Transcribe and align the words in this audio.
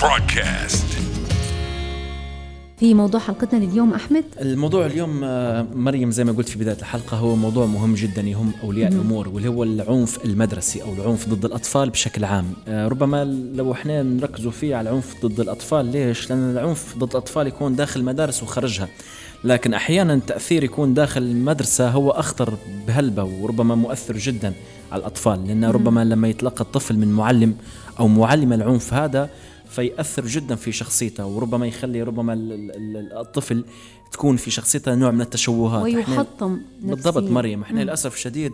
broadcast. 0.00 0.86
في 2.76 2.94
موضوع 2.94 3.20
حلقتنا 3.20 3.64
لليوم 3.64 3.94
أحمد؟ 3.94 4.24
الموضوع 4.40 4.86
اليوم 4.86 5.24
آه، 5.24 5.66
مريم 5.74 6.10
زي 6.10 6.24
ما 6.24 6.32
قلت 6.32 6.48
في 6.48 6.58
بداية 6.58 6.76
الحلقة 6.76 7.16
هو 7.16 7.36
موضوع 7.36 7.66
مهم 7.66 7.94
جدا 7.94 8.22
يهم 8.22 8.52
أولياء 8.62 8.92
الأمور 8.92 9.28
واللي 9.28 9.48
هو 9.48 9.62
العنف 9.62 10.24
المدرسي 10.24 10.82
أو 10.82 10.92
العنف 10.92 11.28
ضد 11.28 11.44
الأطفال 11.44 11.90
بشكل 11.90 12.24
عام. 12.24 12.52
آه، 12.68 12.88
ربما 12.88 13.24
لو 13.54 13.72
إحنا 13.72 14.02
نركزوا 14.02 14.50
فيه 14.50 14.76
على 14.76 14.90
العنف 14.90 15.26
ضد 15.26 15.40
الأطفال 15.40 15.86
ليش؟ 15.86 16.30
لأن 16.30 16.50
العنف 16.50 16.94
ضد 16.98 17.10
الأطفال 17.10 17.46
يكون 17.46 17.76
داخل 17.76 18.00
المدارس 18.00 18.42
وخارجها. 18.42 18.88
لكن 19.44 19.74
أحيانا 19.74 20.14
التاثير 20.14 20.64
يكون 20.64 20.94
داخل 20.94 21.22
المدرسة 21.22 21.88
هو 21.88 22.10
أخطر 22.10 22.54
بهلبة 22.86 23.24
وربما 23.24 23.74
مؤثر 23.74 24.16
جدا 24.16 24.52
على 24.92 25.00
الأطفال. 25.00 25.46
لأن 25.46 25.64
ربما 25.64 26.04
لما 26.04 26.28
يتلقى 26.28 26.60
الطفل 26.60 26.98
من 26.98 27.08
معلم 27.08 27.54
أو 28.00 28.08
معلمة 28.08 28.54
العنف 28.54 28.94
هذا 28.94 29.30
فيأثر 29.70 30.26
جدا 30.26 30.54
في 30.54 30.72
شخصيته 30.72 31.26
وربما 31.26 31.66
يخلي 31.66 32.02
ربما 32.02 32.32
ال- 32.32 32.52
ال- 32.52 32.96
ال- 32.96 33.12
الطفل 33.18 33.64
تكون 34.12 34.36
في 34.36 34.50
شخصيته 34.50 34.94
نوع 34.94 35.10
من 35.10 35.20
التشوهات 35.20 35.82
ويحطم 35.82 36.60
بالضبط. 36.80 37.22
مريم 37.30 37.62
إحنا 37.62 37.80
للأسف 37.80 38.14
الشديد 38.14 38.52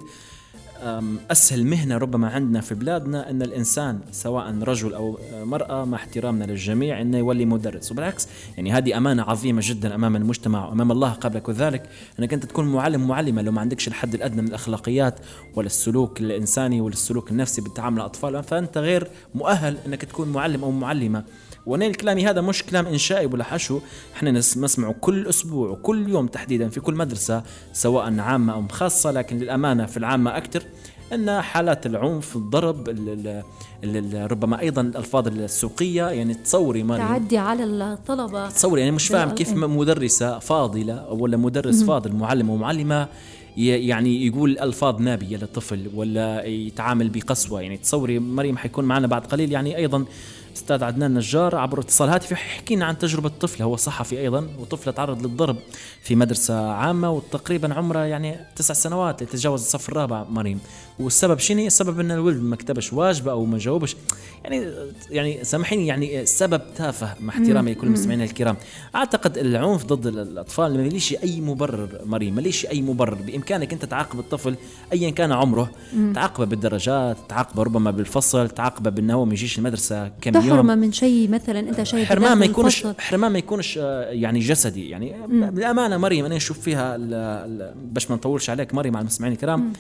أم، 0.83 1.19
أسهل 1.31 1.67
مهنة 1.67 1.97
ربما 1.97 2.29
عندنا 2.29 2.61
في 2.61 2.75
بلادنا 2.75 3.31
أن 3.31 3.43
الإنسان 3.43 4.01
سواء 4.13 4.59
رجل 4.63 4.95
أو 4.95 5.19
مرأة 5.33 5.85
مع 5.85 5.97
احترامنا 5.97 6.45
للجميع 6.45 7.01
إنه 7.01 7.19
يولي 7.19 7.45
مدرس. 7.45 7.93
وبالعكس 7.93 8.29
يعني 8.57 8.73
هذه 8.73 8.97
أمانة 8.97 9.23
عظيمة 9.23 9.61
جدا 9.65 9.95
أمام 9.95 10.17
المجتمع 10.17 10.69
وأمام 10.69 10.93
الله 10.93 11.11
قبلك 11.11 11.49
وذلك 11.49 11.89
أنك 12.21 12.33
أنت 12.33 12.47
تكون 12.47 12.73
معلم 12.73 13.09
معلمة. 13.09 13.43
لو 13.43 13.53
ما 13.53 13.61
عندكش 13.61 13.89
الحد 13.89 14.15
الأدنى 14.15 14.43
من 14.43 14.49
الأخلاقيات 14.49 15.15
ولا 15.55 15.67
السلوك 15.67 16.21
الإنساني 16.21 16.81
ولا 16.81 16.93
السلوك 16.93 17.31
النفسي 17.31 17.61
بالتعامل 17.61 17.97
مع 17.97 18.03
الأطفال 18.03 18.43
فأنت 18.43 18.79
غير 18.79 19.09
مؤهل 19.35 19.77
أنك 19.87 20.05
تكون 20.05 20.29
معلم 20.29 20.65
أو 20.65 20.71
معلمة. 20.71 21.25
وأنا 21.67 21.93
كلامي. 21.93 22.27
هذا 22.27 22.41
مش 22.41 22.63
كلام 22.63 22.87
إنشائي 22.87 23.27
ولا 23.27 23.45
حشو. 23.45 23.81
إحنا 24.17 24.31
نس- 24.41 24.59
نسمعه 24.59 24.93
كل 25.01 25.27
أسبوع 25.27 25.69
وكل 25.71 26.09
يوم 26.09 26.27
تحديدا 26.27 26.69
في 26.69 26.81
كل 26.81 26.95
مدرسة 26.95 27.43
سواء 27.73 28.19
عامة 28.21 28.53
أو 28.53 28.69
خاصة. 28.69 29.11
لكن 29.11 29.39
للأمانة 29.39 29.87
في 29.87 29.97
العامة 29.97 30.37
أكثر 30.37 30.63
إن 31.13 31.41
حالات 31.41 31.87
العنف 31.87 32.37
الضرب 32.37 32.89
ال- 32.89 33.09
ال- 33.09 33.43
ال- 33.85 34.15
ال- 34.15 34.33
ربما 34.33 34.61
أيضا 34.61 34.83
الألفاظ 34.83 35.27
السوقية 35.29 36.05
يعني 36.09 36.35
تصوري 36.35 36.83
مريم 36.83 37.07
تعدي 37.07 37.39
على 37.39 37.65
الطلبة. 37.65 38.49
تصور 38.51 38.79
يعني 38.79 38.91
مش 38.91 39.09
فاهم 39.09 39.31
كيف. 39.31 39.53
مدرسة 39.53 40.39
فاضلة 40.39 41.09
ولا 41.13 41.37
مدرس 41.37 41.83
فاضل 41.83 42.13
معلم 42.13 42.51
ومعلمة 42.51 43.09
ي- 43.57 43.67
يعني 43.87 44.27
يقول 44.27 44.59
ألفاظ 44.59 45.01
نابية 45.01 45.37
للطفل 45.37 45.91
ولا 45.95 46.45
يتعامل 46.45 47.09
بقسوة. 47.09 47.61
يعني 47.63 47.77
تصوري 47.77 48.19
مريم 48.19 48.57
حيكون 48.57 48.85
معنا 48.85 49.07
بعد 49.07 49.27
قليل. 49.27 49.53
يعني 49.53 49.77
أيضا 49.77 50.05
أستاذ 50.57 50.85
عدنان 50.85 51.15
نجار 51.15 51.57
عبر 51.57 51.81
اتصال 51.81 52.09
هاتفي 52.09 52.37
حكي 52.37 52.77
لنا 52.77 52.85
عن 52.85 52.99
تجربة 52.99 53.29
طفل 53.29 53.63
هو 53.63 53.77
صحفي 53.77 54.21
أيضا 54.21 54.49
وطفلة 54.59 54.93
تعرض 54.93 55.23
للضرب 55.27 55.57
في 56.03 56.17
مدرسة 56.17 56.71
عامة 56.71 57.11
وتقريبا 57.11 57.75
عمرها 57.75 58.05
يعني 58.05 58.41
تسع 58.57 58.75
سنوات 58.75 59.23
لتتجاوز 59.23 59.61
الصف 59.61 59.89
الرابع 59.89 60.25
مريم. 60.25 60.61
والسبب 60.99 61.39
شنو؟ 61.39 61.67
السبب 61.67 62.01
إن 62.01 62.11
الولد 62.11 62.43
ما 62.43 62.57
كتبش 62.57 62.93
واجبه 62.93 63.31
أو 63.31 63.45
ما 63.45 63.59
جاوبش. 63.59 63.97
يعني 64.45 64.73
يعني 65.11 65.45
سامحيني 65.45 65.87
يعني 65.87 66.23
السبب 66.23 66.61
تافه 66.77 67.15
مع 67.21 67.35
احترامي 67.35 67.73
لكل 67.73 67.87
المستمعين 67.87 68.23
الكرام. 68.23 68.57
أعتقد 68.95 69.39
العنف 69.39 69.85
ضد 69.85 70.07
الأطفال 70.07 70.77
ما 70.77 70.83
ليش 70.83 71.15
أي 71.15 71.41
مبرر 71.41 71.89
مريم 72.05 72.35
ما 72.35 72.41
ليش 72.41 72.67
أي 72.67 72.83
مبرر. 72.83 73.15
بإمكانك 73.15 73.73
أنت 73.73 73.85
تعاقب 73.85 74.19
الطفل 74.19 74.55
ايا 74.93 75.11
كان 75.11 75.33
عمره 75.33 75.71
تعاقبه 76.15 76.45
بالدرجات 76.45 77.17
تعاقبه 77.29 77.63
ربما 77.63 77.91
بالفصل 77.91 78.49
تعاقبه 78.49 78.91
بأنه 78.91 79.15
هو 79.15 79.25
ما 79.25 79.33
يجيش 79.33 79.59
المدرسة 79.59 80.09
كم 80.09 80.35
يوم. 80.35 80.45
تحرمه 80.45 80.75
من 80.75 80.93
شيء 80.93 81.31
مثلا 81.31 81.61
أنت 81.61 81.83
شايف 81.83 82.09
حرمان 82.09 82.39
ما 82.39 82.45
يكونش. 82.45 82.87
حرمان 82.99 83.33
ما 83.33 83.39
يكونش 83.39 83.79
آه، 83.83 84.11
يعني 84.11 84.41
جسدي. 84.41 84.89
يعني 84.89 85.15
بالامانه 85.29 85.97
مريم 85.97 86.25
أنا 86.25 86.37
نشوف 86.37 86.61
فيها 86.61 86.97
باش 87.93 88.11
ما 88.11 88.17
نطولش 88.17 88.51
عليك 88.51 88.75
مريم 88.75 88.97
على 88.97 89.03
المستمعين 89.03 89.33
الكرام. 89.33 89.73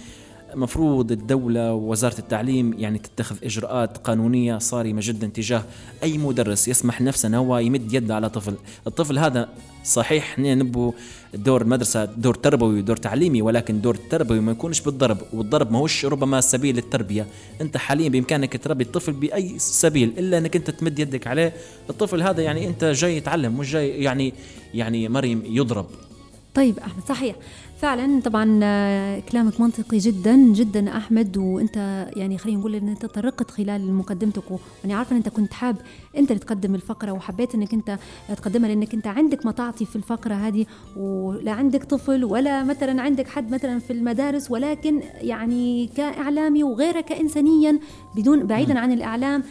المفروض 0.54 1.12
الدولة 1.12 1.72
ووزارة 1.74 2.18
التعليم 2.18 2.74
يعني 2.78 2.98
تتخذ 2.98 3.36
إجراءات 3.44 3.98
قانونية 3.98 4.58
صارمة 4.58 5.00
جدا 5.04 5.26
تجاه 5.26 5.64
أي 6.02 6.18
مدرس 6.18 6.68
يسمح 6.68 7.02
لنفسه 7.02 7.26
أنه 7.26 7.38
هو 7.38 7.58
يمد 7.58 7.92
يده 7.92 8.14
على 8.14 8.30
طفل. 8.30 8.54
الطفل 8.86 9.18
هذا 9.18 9.48
صحيح 9.84 10.32
إحنا 10.32 10.54
نبو 10.54 10.92
دور 11.34 11.62
المدرسة 11.62 12.04
دور 12.04 12.34
تربوي 12.34 12.78
ودور 12.78 12.96
تعليمي 12.96 13.42
ولكن 13.42 13.80
دور 13.80 13.94
التربوي 13.94 14.40
ما 14.40 14.52
يكونش 14.52 14.80
بالضرب 14.80 15.18
والضرب 15.32 15.72
ما 15.72 15.78
هوش 15.78 16.04
ربما 16.04 16.40
سبيل 16.40 16.78
التربية 16.78 17.26
أنت 17.60 17.76
حاليا 17.76 18.08
بإمكانك 18.08 18.64
تربي 18.64 18.84
الطفل 18.84 19.12
بأي 19.12 19.58
سبيل 19.58 20.12
إلا 20.18 20.38
أنك 20.38 20.56
أنت 20.56 20.70
تمد 20.70 20.98
يدك 20.98 21.26
عليه. 21.26 21.52
الطفل 21.90 22.22
هذا 22.22 22.42
يعني 22.42 22.66
أنت 22.66 22.84
جاي 22.84 23.16
يتعلم 23.16 23.58
مش 23.58 23.72
جاي 23.72 23.88
يعني 24.02 24.34
يعني 24.74 25.08
مريم 25.08 25.42
يضرب. 25.46 25.86
طيب 26.54 26.78
أحمد 26.78 27.04
صحيح. 27.08 27.36
فعلا 27.82 28.20
طبعا 28.20 28.60
آه، 28.62 29.20
كلامك 29.20 29.60
منطقي 29.60 29.98
جدا 29.98 30.36
جدا 30.36 30.96
أحمد. 30.96 31.36
وأنت 31.36 32.06
يعني 32.16 32.38
خلينا 32.38 32.58
نقول 32.60 32.74
إن 32.74 32.88
أنت 32.88 33.06
طرقت 33.06 33.50
خلال 33.50 33.94
مقدمتك 33.94 34.42
وأنا 34.50 34.94
عارفة 34.94 35.12
إن 35.12 35.16
أنت 35.16 35.28
كنت 35.28 35.52
حاب 35.52 35.76
أنت 36.16 36.30
اللي 36.30 36.40
تقدم 36.40 36.74
الفقرة 36.74 37.12
وحبيت 37.12 37.54
إنك 37.54 37.74
أنت 37.74 37.98
تقدمها 38.36 38.68
لأنك 38.68 38.94
أنت 38.94 39.06
عندك 39.06 39.46
ما 39.46 39.52
تعطي 39.52 39.84
في 39.84 39.96
الفقرة 39.96 40.34
هذه. 40.34 40.66
ولا 40.96 41.52
عندك 41.52 41.84
طفل 41.84 42.24
ولا 42.24 42.64
مثلا 42.64 43.02
عندك 43.02 43.28
حد 43.28 43.50
مثلا 43.50 43.78
في 43.78 43.92
المدارس 43.92 44.50
ولكن 44.50 45.02
يعني 45.20 45.86
كإعلامي 45.86 46.64
وغيرك 46.64 47.12
انسانيا 47.12 47.78
بدون 48.16 48.46
بعيدا 48.46 48.78
عن 48.78 48.92
الإعلام. 48.92 49.42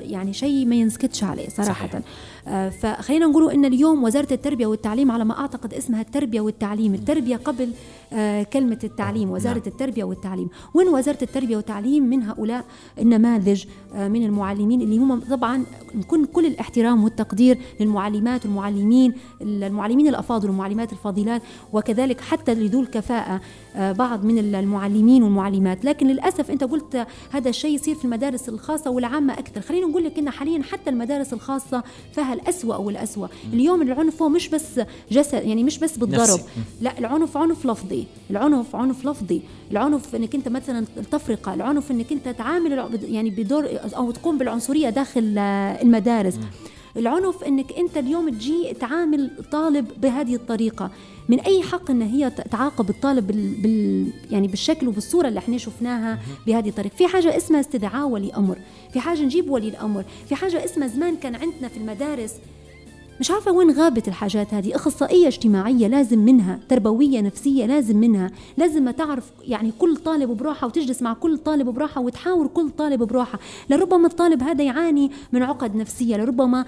يعني 0.00 0.32
شيء 0.32 0.66
ما 0.66 0.76
ينسكتش 0.76 1.24
عليه 1.24 1.48
صراحة 1.48 1.88
صحيح. 1.88 2.02
آه، 2.48 2.68
فخلينا 2.68 3.26
نقولوا 3.26 3.52
إن 3.52 3.64
اليوم 3.64 4.04
وزارة 4.04 4.32
التربية 4.32 4.66
والتعليم 4.66 5.10
على 5.10 5.24
ما 5.24 5.38
أعتقد 5.40 5.74
اسمها 5.74 6.00
التربية 6.00 6.40
والتعليم 6.40 6.94
التربية 6.94 7.36
قبل 7.36 7.72
آه، 8.12 8.42
كلمة 8.42 8.78
التعليم 8.84 9.30
وزارة 9.30 9.54
نعم. 9.58 9.62
التربية 9.66 10.04
والتعليم. 10.04 10.48
وين 10.74 10.88
وزارة 10.88 11.18
التربية 11.22 11.56
والتعليم؟ 11.56 12.02
من 12.02 12.22
هؤلاء 12.22 12.64
النماذج 12.98 13.64
آه، 13.94 14.08
من 14.08 14.24
المعلمين 14.24 14.80
اللي 14.82 14.98
هم 14.98 15.20
طبعا 15.20 15.64
نكون 15.94 16.24
كل 16.24 16.46
الاحترام 16.46 17.04
والتقدير 17.04 17.58
للمعلمات 17.80 18.46
والمعلمين 18.46 19.14
المعلمين 19.42 20.08
الأفاضل 20.08 20.48
والمعلمات 20.48 20.92
الفاضلات 20.92 21.42
وكذلك 21.72 22.20
حتى 22.20 22.54
لذو 22.54 22.80
الكفاءة 22.80 23.40
آه، 23.76 23.92
بعض 23.92 24.24
من 24.24 24.54
المعلمين 24.54 25.22
والمعلمات. 25.22 25.84
لكن 25.84 26.06
للأسف 26.06 26.50
أنت 26.50 26.64
قلت 26.64 27.06
هذا 27.30 27.48
الشيء 27.48 27.74
يصير 27.74 27.94
في 27.94 28.04
المدارس 28.04 28.48
الخاصة 28.48 28.90
والعامة 28.90 29.32
أكثر. 29.32 29.60
خلينا 29.60 29.86
نقول 29.86 30.04
لك 30.04 30.18
إن 30.18 30.30
حاليا 30.30 30.62
حتى 30.62 30.90
المدارس 30.90 31.32
الخاصة 31.32 31.82
فيها 32.14 32.32
الأسوأ 32.32 32.76
والأسوأ. 32.76 33.26
اليوم 33.52 33.82
العنف 33.82 34.22
هو 34.22 34.28
مش 34.28 34.48
بس 34.48 34.80
جسد 35.10 35.44
يعني 35.44 35.64
مش 35.64 35.78
بس 35.78 35.96
بالضرب. 35.98 36.40
لا 36.80 36.98
العنف 36.98 37.36
عنف 37.36 37.66
لفظي. 37.66 38.01
العنف 38.30 38.76
عنف 38.76 39.06
لفظي 39.06 39.40
العنف 39.70 40.14
إنك 40.14 40.34
أنت 40.34 40.48
مثلا 40.48 40.84
التفرقه 40.96 41.54
العنف 41.54 41.90
إنك 41.90 42.12
أنت 42.12 42.28
تعامل 42.28 42.88
يعني 43.08 43.30
بدور 43.30 43.68
أو 43.96 44.10
تقوم 44.10 44.38
بالعنصرية 44.38 44.90
داخل 44.90 45.34
آه، 45.38 45.82
المدارس. 45.82 46.38
العنف 46.96 47.44
إنك 47.44 47.72
أنت 47.72 47.96
اليوم 47.96 48.28
تجي 48.28 48.74
تعامل 48.80 49.30
طالب 49.52 49.86
بهذه 50.00 50.34
الطريقة. 50.34 50.90
من 51.28 51.40
أي 51.40 51.62
حق 51.62 51.90
إن 51.90 52.02
هي 52.02 52.30
تعاقب 52.30 52.90
الطالب 52.90 53.26
بال, 53.26 53.54
بال 53.62 54.12
يعني 54.30 54.48
بالشكل 54.48 54.88
وبالصورة 54.88 55.28
اللي 55.28 55.38
إحنا 55.38 55.58
شفناها 55.58 56.18
بهذه 56.46 56.68
الطريقة؟ 56.68 56.94
في 56.96 57.06
حاجة 57.06 57.36
اسمها 57.36 57.60
استدعاء 57.60 58.08
ولي 58.08 58.34
أمر. 58.34 58.58
في 58.92 59.00
حاجة 59.00 59.22
نجيب 59.22 59.50
ولي 59.50 59.68
الأمر. 59.68 60.04
في 60.28 60.34
حاجة 60.34 60.64
اسمها 60.64 60.88
زمان 60.88 61.16
كان 61.16 61.34
عندنا 61.34 61.68
في 61.68 61.76
المدارس 61.76 62.34
مش 63.22 63.30
عارفة 63.30 63.52
وين 63.52 63.70
غابت 63.70 64.08
الحاجات 64.08 64.54
هذه. 64.54 64.74
أخصائية 64.74 65.26
اجتماعية 65.26 65.86
لازم 65.86 66.18
منها 66.18 66.58
تربوية 66.68 67.20
نفسية 67.20 67.66
لازم 67.66 67.96
منها. 67.96 68.30
لازم 68.56 68.82
ما 68.82 68.90
تعرف 68.90 69.24
يعني 69.48 69.72
كل 69.78 69.96
طالب 69.96 70.30
بروحه 70.30 70.66
وتجلس 70.66 71.02
مع 71.02 71.12
كل 71.12 71.38
طالب 71.38 71.68
بروحه 71.68 72.00
وتحاور 72.00 72.46
كل 72.46 72.70
طالب 72.70 73.02
بروحه 73.02 73.38
لربما 73.70 74.06
الطالب 74.06 74.42
هذا 74.42 74.64
يعاني 74.64 75.10
من 75.32 75.42
عقد 75.42 75.76
نفسية 75.76 76.16
لربما 76.16 76.64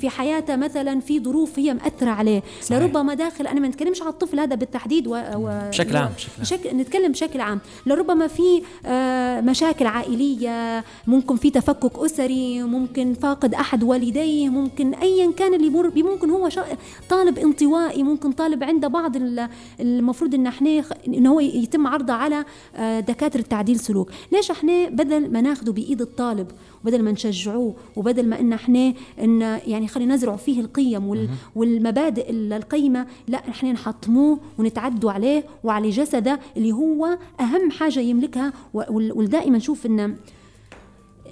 في 0.00 0.08
حياته 0.08 0.56
مثلا 0.56 1.00
في 1.00 1.20
ظروف 1.20 1.58
هي 1.58 1.74
مأثرة 1.74 2.10
عليه. 2.10 2.42
صحيح. 2.62 2.78
لربما 2.78 3.14
داخل 3.14 3.46
أنا 3.46 3.60
ما 3.60 3.68
نتكلمش 3.68 4.02
على 4.02 4.10
الطفل 4.10 4.40
هذا 4.40 4.54
بالتحديد 4.54 5.06
و... 5.06 5.14
و... 5.34 5.68
بشكل 5.68 5.96
عام، 5.96 6.10
بشكل 6.40 6.68
عام. 6.68 6.80
نتكلم 6.80 7.12
بشكل 7.12 7.40
عام. 7.40 7.60
لربما 7.86 8.26
في 8.26 8.62
آه، 8.86 9.40
مشاكل 9.40 9.86
عائلية 9.86 10.84
ممكن 11.06 11.36
في 11.36 11.50
تفكك 11.50 11.98
أسري 11.98 12.62
ممكن 12.62 13.14
فاقد 13.14 13.54
أحد 13.54 13.82
والديه 13.82 14.48
ممكن 14.48 14.94
أيا 14.94 15.32
كان 15.32 15.54
اللي 15.54 15.66
يمر 15.66 15.91
ممكن 15.96 16.30
هو 16.30 16.48
شا... 16.48 16.64
طالب 17.10 17.38
انطوائي 17.38 18.02
ممكن 18.02 18.32
طالب 18.32 18.62
عنده 18.64 18.88
بعض 18.88 19.16
ال- 19.16 19.48
المفروض 19.80 20.34
إن 20.34 20.46
إحنا 20.46 20.84
إن 21.08 21.26
هو 21.26 21.40
يتم 21.40 21.86
عرضه 21.86 22.12
على 22.12 22.44
آه، 22.76 23.00
دكاترة 23.00 23.40
تعديل 23.40 23.80
سلوك. 23.80 24.10
ليش 24.32 24.50
إحنا 24.50 24.88
بدل 24.88 25.32
ما 25.32 25.40
ناخده 25.40 25.72
بإيد 25.72 26.00
الطالب 26.00 26.46
وبدل 26.84 27.02
ما 27.02 27.12
نشجعوه 27.12 27.74
وبدل 27.96 28.28
ما 28.28 28.40
إن 28.40 28.52
إحنا 28.52 28.94
إن 29.20 29.40
يعني 29.66 29.88
خلينا 29.88 30.14
نزرع 30.14 30.36
فيه 30.36 30.60
القيم 30.60 31.06
وال... 31.08 31.28
والمبادئ 31.56 32.30
ال- 32.30 32.52
القيمة 32.52 33.06
لا 33.28 33.38
إحنا 33.48 33.72
نحطموه 33.72 34.38
ونتعدوا 34.58 35.12
عليه 35.12 35.44
وعلى 35.64 35.90
جسده 35.90 36.40
اللي 36.56 36.72
هو 36.72 37.18
أهم 37.40 37.70
حاجة 37.70 38.00
يملكها 38.00 38.52
ودائما 38.74 39.56
نشوف 39.56 39.86
إن 39.86 40.16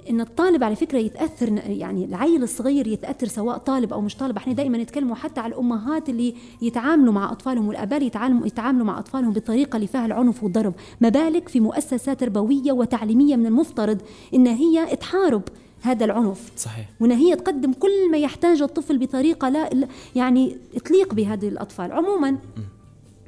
إن 0.09 0.21
الطالب 0.21 0.63
على 0.63 0.75
فكرة 0.75 0.97
يتأثر 0.97 1.61
يعني 1.67 2.05
العيل 2.05 2.43
الصغير 2.43 2.87
يتأثر 2.87 3.27
سواء 3.27 3.57
طالب 3.57 3.93
أو 3.93 4.01
مش 4.01 4.15
طالب. 4.15 4.37
إحنا 4.37 4.53
دائما 4.53 4.77
نتكلموا 4.77 5.15
حتى 5.15 5.39
على 5.41 5.53
الأمهات 5.53 6.09
اللي 6.09 6.35
يتعاملوا 6.61 7.13
مع 7.13 7.31
أطفالهم 7.31 7.67
والأباء 7.67 8.01
يتعاملوا 8.03 8.47
يتعاملوا 8.47 8.85
مع 8.85 8.99
أطفالهم 8.99 9.33
بالطريقة 9.33 9.75
اللي 9.75 9.87
فيها 9.87 10.05
العنف 10.05 10.43
والضرب. 10.43 10.73
ما 11.01 11.09
بالك 11.09 11.49
في 11.49 11.59
مؤسسه 11.59 12.13
تربوية 12.13 12.71
وتعليمية 12.71 13.35
من 13.35 13.45
المفترض 13.45 14.01
إن 14.33 14.47
هي 14.47 14.95
تحارب 14.95 15.41
هذا 15.81 16.05
العنف؟ 16.05 16.51
صحيح. 16.57 16.89
وإن 16.99 17.11
هي 17.11 17.35
تقدم 17.35 17.73
كل 17.73 18.11
ما 18.11 18.17
يحتاجه 18.17 18.63
الطفل 18.63 18.97
بطريقة 18.97 19.49
لا 19.49 19.69
يعني 20.15 20.57
تليق 20.85 21.13
بهذه 21.13 21.47
الأطفال. 21.47 21.91
عموما 21.91 22.37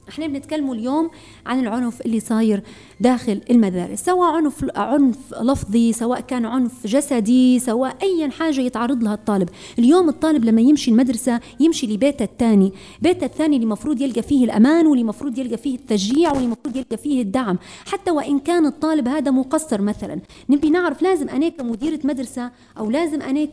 إحنا 0.09 0.27
بنتكلموا 0.27 0.75
اليوم 0.75 1.09
عن 1.45 1.59
العنف 1.59 2.01
اللي 2.01 2.19
صاير 2.19 2.63
داخل 2.99 3.41
المدارس 3.49 3.99
سواء 3.99 4.31
عنف 4.31 4.65
عنف 4.75 5.33
لفظي 5.41 5.93
سواء 5.93 6.19
كان 6.19 6.45
عنف 6.45 6.87
جسدي 6.87 7.59
سواء 7.59 7.97
أي 8.03 8.29
حاجة 8.29 8.61
يتعرض 8.61 9.03
لها 9.03 9.13
الطالب. 9.13 9.49
اليوم 9.79 10.09
الطالب 10.09 10.45
لما 10.45 10.61
يمشي 10.61 10.91
المدرسة 10.91 11.39
يمشي 11.59 11.87
لبيته 11.87 12.23
الثاني 12.23 12.73
بيته 13.01 13.25
الثاني 13.25 13.55
اللي 13.55 13.65
المفروض 13.65 14.01
يلقى 14.01 14.21
فيه 14.21 14.45
الأمان 14.45 14.87
واللي 14.87 15.01
المفروض 15.01 15.37
يلقى 15.37 15.57
فيه 15.57 15.75
التشجيع 15.75 16.31
واللي 16.31 16.45
المفروض 16.45 16.75
يلقى 16.75 16.97
فيه 16.97 17.21
الدعم. 17.21 17.57
حتى 17.85 18.11
وإن 18.11 18.39
كان 18.39 18.65
الطالب 18.65 19.07
هذا 19.07 19.31
مقصر 19.31 19.81
مثلا. 19.81 20.19
نبي 20.49 20.69
نعرف 20.69 21.01
لازم 21.01 21.29
أنا 21.29 21.49
كمديرة 21.49 21.99
مدرسة 22.03 22.51
أو 22.77 22.89
لازم 22.89 23.21
أنا 23.21 23.45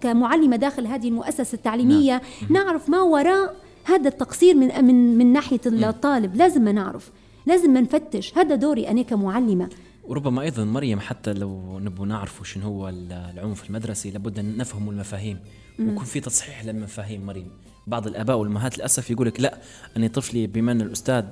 كمعلمة 0.00 0.56
داخل 0.56 0.86
هذه 0.86 1.08
المؤسسة 1.08 1.54
التعليمية 1.54 2.22
نعم. 2.50 2.64
نعرف 2.64 2.90
ما 2.90 3.00
وراء 3.00 3.65
هذا 3.86 4.08
التقصير 4.08 4.54
من 4.54 4.84
من 4.84 5.18
من 5.18 5.32
ناحية 5.32 5.60
الطالب. 5.66 6.36
لازم 6.36 6.62
ما 6.62 6.72
نعرف. 6.72 7.10
لازم 7.46 7.70
ما 7.70 7.80
نفتش. 7.80 8.38
هذا 8.38 8.54
دوري 8.54 8.88
أنا 8.88 9.02
كمعلمة. 9.02 9.68
وربما 10.04 10.42
أيضا 10.42 10.64
مريم 10.64 11.00
حتى 11.00 11.32
لو 11.32 11.78
نبغى 11.78 12.06
نعرفوا 12.06 12.44
شنو 12.44 12.64
هو 12.64 12.88
العنف 12.88 13.68
المدرسي 13.68 14.10
لابد 14.10 14.38
أن 14.38 14.56
نفهم 14.56 14.90
المفاهيم. 14.90 15.38
ويكون 15.78 16.04
في 16.04 16.20
تصحيح 16.20 16.64
للمفاهيم 16.64 17.26
مريم. 17.26 17.48
بعض 17.86 18.06
الآباء 18.06 18.36
والأمهات 18.36 18.78
للأسف 18.78 19.10
يقول 19.10 19.26
لك 19.26 19.40
لا 19.40 19.58
أني 19.96 20.08
طفلي 20.08 20.46
بما 20.46 20.72
ان 20.72 20.80
الاستاذ 20.80 21.24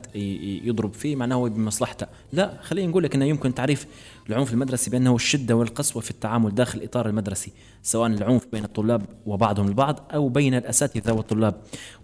يضرب 0.64 0.92
فيه 0.92 1.16
معناه 1.16 1.36
هو 1.36 1.48
بمصلحته. 1.48 2.06
لا 2.32 2.58
خليني 2.62 2.88
نقول 2.88 3.04
لك 3.04 3.14
أنه 3.14 3.24
يمكن 3.24 3.54
تعريف 3.54 3.86
العنف 4.30 4.52
المدرسي 4.52 4.90
بأنه 4.90 5.14
الشدة 5.14 5.56
والقسوة 5.56 6.02
في 6.02 6.10
التعامل 6.10 6.54
داخل 6.54 6.78
الاطار 6.78 7.08
المدرسي 7.08 7.52
سواء 7.82 8.06
العنف 8.10 8.46
بين 8.52 8.64
الطلاب 8.64 9.02
وبعضهم 9.26 9.68
البعض 9.68 10.10
أو 10.14 10.28
بين 10.28 10.54
الأساتذة 10.54 11.12
والطلاب. 11.12 11.54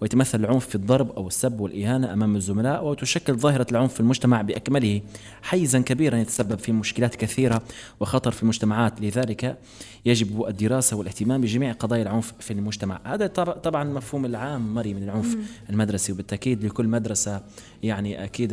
ويتمثل 0.00 0.40
العنف 0.40 0.67
في 0.67 0.75
الضرب 0.75 1.11
أو 1.11 1.28
السب 1.28 1.61
والإهانة 1.61 2.12
أمام 2.12 2.37
الزملاء 2.37 2.84
وتشكل 2.84 3.34
ظاهرة 3.34 3.67
العنف 3.70 3.94
في 3.94 4.00
المجتمع 4.00 4.43
بأكمله 4.43 5.00
حيزا 5.43 5.81
كبيرا 5.81 6.17
يتسبب 6.17 6.58
في 6.58 6.72
مشكلات 6.72 7.14
كثيرة 7.14 7.62
وخطر 8.00 8.31
في 8.31 8.43
المجتمعات. 8.43 9.00
لذلك 9.00 9.58
يجب 10.05 10.46
الدراسة 10.49 10.96
والاهتمام 10.96 11.40
بجميع 11.40 11.72
قضايا 11.72 12.02
العنف 12.02 12.32
في 12.40 12.52
المجتمع. 12.52 13.00
هذا 13.05 13.26
طبعا 13.26 13.84
مفهوم 13.84 14.25
العام 14.25 14.75
مري 14.75 14.94
من 14.94 15.02
العنف 15.02 15.37
المدرسي 15.70 16.12
وبالتأكيد 16.12 16.64
لكل 16.64 16.88
مدرسة 16.88 17.40
يعني 17.82 18.25
أكيد 18.25 18.52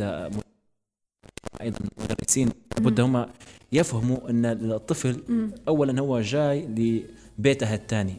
أيضا 1.60 1.78
المدرسين 1.98 2.48
لابد 2.78 3.00
هم 3.00 3.26
يفهموا 3.72 4.30
أن 4.30 4.46
الطفل 4.46 5.22
اولا 5.68 6.00
هو 6.00 6.20
جاي 6.20 6.66
لبيته 7.38 7.74
الثاني. 7.74 8.16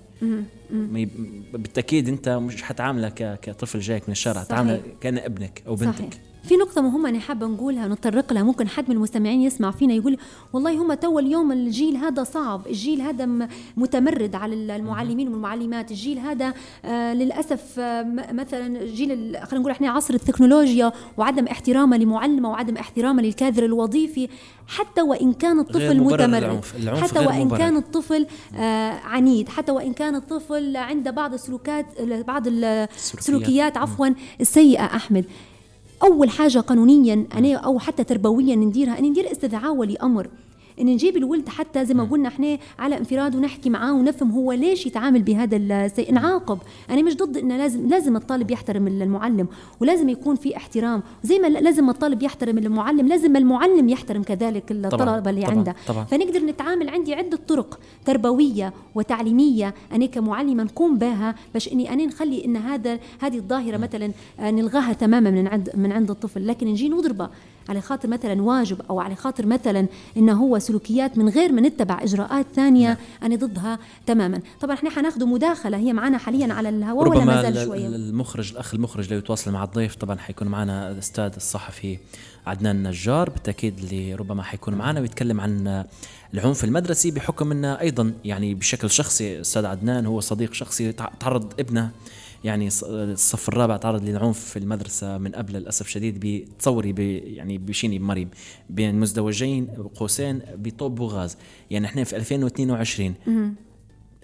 بالتأكيد 1.53 2.09
أنت 2.09 2.29
مش 2.29 2.63
حتعامله 2.63 3.09
كطفل 3.09 3.79
جايك 3.79 4.03
من 4.07 4.11
الشارع 4.11 4.43
تعامله 4.43 4.81
كان 5.01 5.17
ابنك 5.17 5.63
أو 5.67 5.75
بنتك. 5.75 5.97
صحيح. 5.97 6.28
في 6.43 6.57
نقطة 6.57 6.81
مهمة 6.81 7.09
أنا 7.09 7.19
حابة 7.19 7.47
نقولها 7.47 7.85
ونتطرق 7.85 8.33
لها 8.33 8.43
ممكن 8.43 8.67
حد 8.67 8.89
من 8.89 8.95
المستمعين 8.95 9.41
يسمع 9.41 9.71
فينا 9.71 9.93
يقول 9.93 10.17
والله 10.53 10.81
هم 10.81 10.93
تو 10.93 11.19
اليوم 11.19 11.51
الجيل 11.51 11.97
هذا 11.97 12.23
صعب، 12.23 12.67
الجيل 12.67 13.01
هذا 13.01 13.47
متمرد 13.77 14.35
على 14.35 14.75
المعلمين 14.75 15.27
والمعلمات، 15.27 15.91
الجيل 15.91 16.19
هذا 16.19 16.53
آه 16.85 17.13
للأسف 17.13 17.79
آه 17.79 18.03
مثلا 18.31 18.85
جيل 18.85 19.37
خلينا 19.43 19.59
نقول 19.59 19.71
إحنا 19.71 19.89
عصر 19.89 20.13
التكنولوجيا 20.13 20.91
وعدم 21.17 21.47
احترامه 21.47 21.97
لمعلمة 21.97 22.49
وعدم 22.49 22.77
احترامه 22.77 23.21
للكادر 23.21 23.65
الوظيفي 23.65 24.29
حتى 24.67 25.01
وإن 25.01 25.33
كان 25.33 25.59
الطفل 25.59 25.99
متمرد 25.99 26.43
العنف. 26.43 26.75
العنف 26.75 27.03
حتى 27.03 27.19
وإن 27.19 27.45
مبرر. 27.45 27.57
كان 27.57 27.77
الطفل 27.77 28.27
آه 28.55 28.91
عنيد، 28.91 29.49
حتى 29.49 29.71
وإن 29.71 29.93
كان 29.93 30.15
الطفل 30.15 30.77
عنده 30.77 31.11
بعض 31.11 31.33
السلوكات 31.33 32.01
بعض 32.01 32.47
السلوكيات 32.47 33.77
عفوا 33.77 34.07
السيئة 34.41 34.85
أحمد 34.85 35.25
أول 36.03 36.29
حاجة 36.29 36.59
قانونيا 36.59 37.25
أنا 37.37 37.55
أو 37.55 37.79
حتى 37.79 38.03
تربويا 38.03 38.55
نديرها 38.55 38.99
ان 38.99 39.03
ندير 39.03 39.31
استدعاء 39.31 39.75
ولي 39.75 39.97
أمر. 39.97 40.27
إن 40.81 40.85
نجيب 40.85 41.17
الولد 41.17 41.49
حتى 41.49 41.85
زي 41.85 41.93
ما 41.93 42.03
قلنا 42.03 42.27
إحنا 42.27 42.57
على 42.79 42.97
انفراد 42.97 43.35
ونحكي 43.35 43.69
معاه 43.69 43.93
ونفهم 43.93 44.31
هو 44.31 44.51
ليش 44.51 44.85
يتعامل 44.85 45.21
بهذا 45.21 45.57
الشيء 45.57 46.13
نعاقب. 46.13 46.57
أنا 46.89 47.01
مش 47.01 47.15
ضد 47.17 47.37
إنه 47.37 47.57
لازم 47.57 47.87
لازم 47.87 48.15
الطالب 48.15 48.51
يحترم 48.51 48.87
المعلم 48.87 49.47
ولازم 49.79 50.09
يكون 50.09 50.35
في 50.35 50.57
احترام. 50.57 51.03
زي 51.23 51.39
ما 51.39 51.47
لازم 51.47 51.89
الطالب 51.89 52.23
يحترم 52.23 52.57
المعلم 52.57 53.07
لازم 53.07 53.35
المعلم 53.35 53.89
يحترم 53.89 54.23
كذلك 54.23 54.71
الطلبة 54.71 55.29
اللي 55.29 55.41
طبعًا 55.41 55.57
عنده. 55.57 55.75
طبعًا. 55.87 56.03
فنقدر 56.03 56.39
نتعامل 56.39 56.89
عندي 56.89 57.13
عدة 57.13 57.39
طرق 57.47 57.79
تربوية 58.05 58.73
وتعليمية. 58.95 59.73
أنا 59.91 60.05
كمعلمة 60.05 60.63
نقوم 60.63 60.97
بها 60.97 61.35
باش 61.53 61.73
إني 61.73 61.93
أنا 61.93 62.05
نخلي 62.05 62.45
إن 62.45 62.57
هذا 62.57 62.99
هذه 63.19 63.37
الظاهرة 63.37 63.77
مثلا 63.77 64.11
نلغاها 64.39 64.93
تماما 64.93 65.31
من 65.31 65.47
عند 65.47 65.69
من 65.75 65.91
عند 65.91 66.11
الطفل. 66.11 66.47
لكن 66.47 66.67
نجي 66.67 66.89
نضربه. 66.89 67.29
على 67.69 67.81
خاطر 67.81 68.09
مثلا 68.09 68.41
واجب 68.41 68.81
أو 68.89 68.99
على 68.99 69.15
خاطر 69.15 69.45
مثلا 69.45 69.87
إنه 70.17 70.33
هو 70.33 70.59
سلوكيات 70.59 71.17
من 71.17 71.29
غير 71.29 71.51
ما 71.51 71.61
نتبع 71.61 72.03
إجراءات 72.03 72.45
ثانية 72.55 72.87
نعم. 72.87 72.97
أنا 73.23 73.35
ضدها 73.35 73.79
تماما 74.05 74.41
طبعا 74.61 74.75
إحنا 74.75 74.89
حناخذ 74.89 75.25
مداخلة 75.25 75.77
هي 75.77 75.93
معنا 75.93 76.17
حاليا 76.17 76.53
على 76.53 76.69
الهواء 76.69 77.09
ولا 77.09 77.25
ما 77.25 77.41
زال 77.41 77.65
شوية 77.65 77.87
المخرج 77.87 78.51
الأخ 78.51 78.73
المخرج 78.73 79.13
لو 79.13 79.17
يتواصل 79.17 79.51
مع 79.51 79.63
الضيف 79.63 79.95
طبعا 79.95 80.17
حيكون 80.17 80.47
معنا 80.47 80.91
الأستاذ 80.91 81.31
الصحفي 81.35 81.97
عدنان 82.47 82.75
النجار 82.75 83.29
بالتأكيد 83.29 83.79
اللي 83.79 84.15
ربما 84.15 84.43
حيكون 84.43 84.73
معنا 84.73 84.99
ويتكلم 84.99 85.41
عن 85.41 85.85
العنف 86.33 86.63
المدرسي 86.63 87.11
بحكم 87.11 87.51
إنه 87.51 87.79
أيضا 87.79 88.13
يعني 88.25 88.53
بشكل 88.53 88.89
شخصي 88.89 89.41
أستاذ 89.41 89.65
عدنان 89.65 90.05
هو 90.05 90.19
صديق 90.19 90.53
شخصي 90.53 90.91
تعرض 90.91 91.53
ابنه 91.59 91.91
يعني 92.43 92.67
الصف 92.83 93.49
الرابع 93.49 93.77
تعرض 93.77 94.03
للعنف 94.03 94.39
في 94.39 94.59
المدرسة 94.59 95.17
من 95.17 95.31
قبل 95.31 95.53
للأسف 95.53 95.87
شديد 95.87 96.19
بتصوري 96.19 96.93
بي 96.93 97.17
يعني 97.17 97.57
بشيني 97.57 97.99
بمريم 97.99 98.29
بين 98.69 98.95
مزدوجين 98.99 99.67
قوسين 99.95 100.41
بتوبو 100.55 100.95
غاز 100.95 101.37
يعني 101.71 101.85
إحنا 101.85 102.03
في 102.03 102.15
2022 102.15 103.13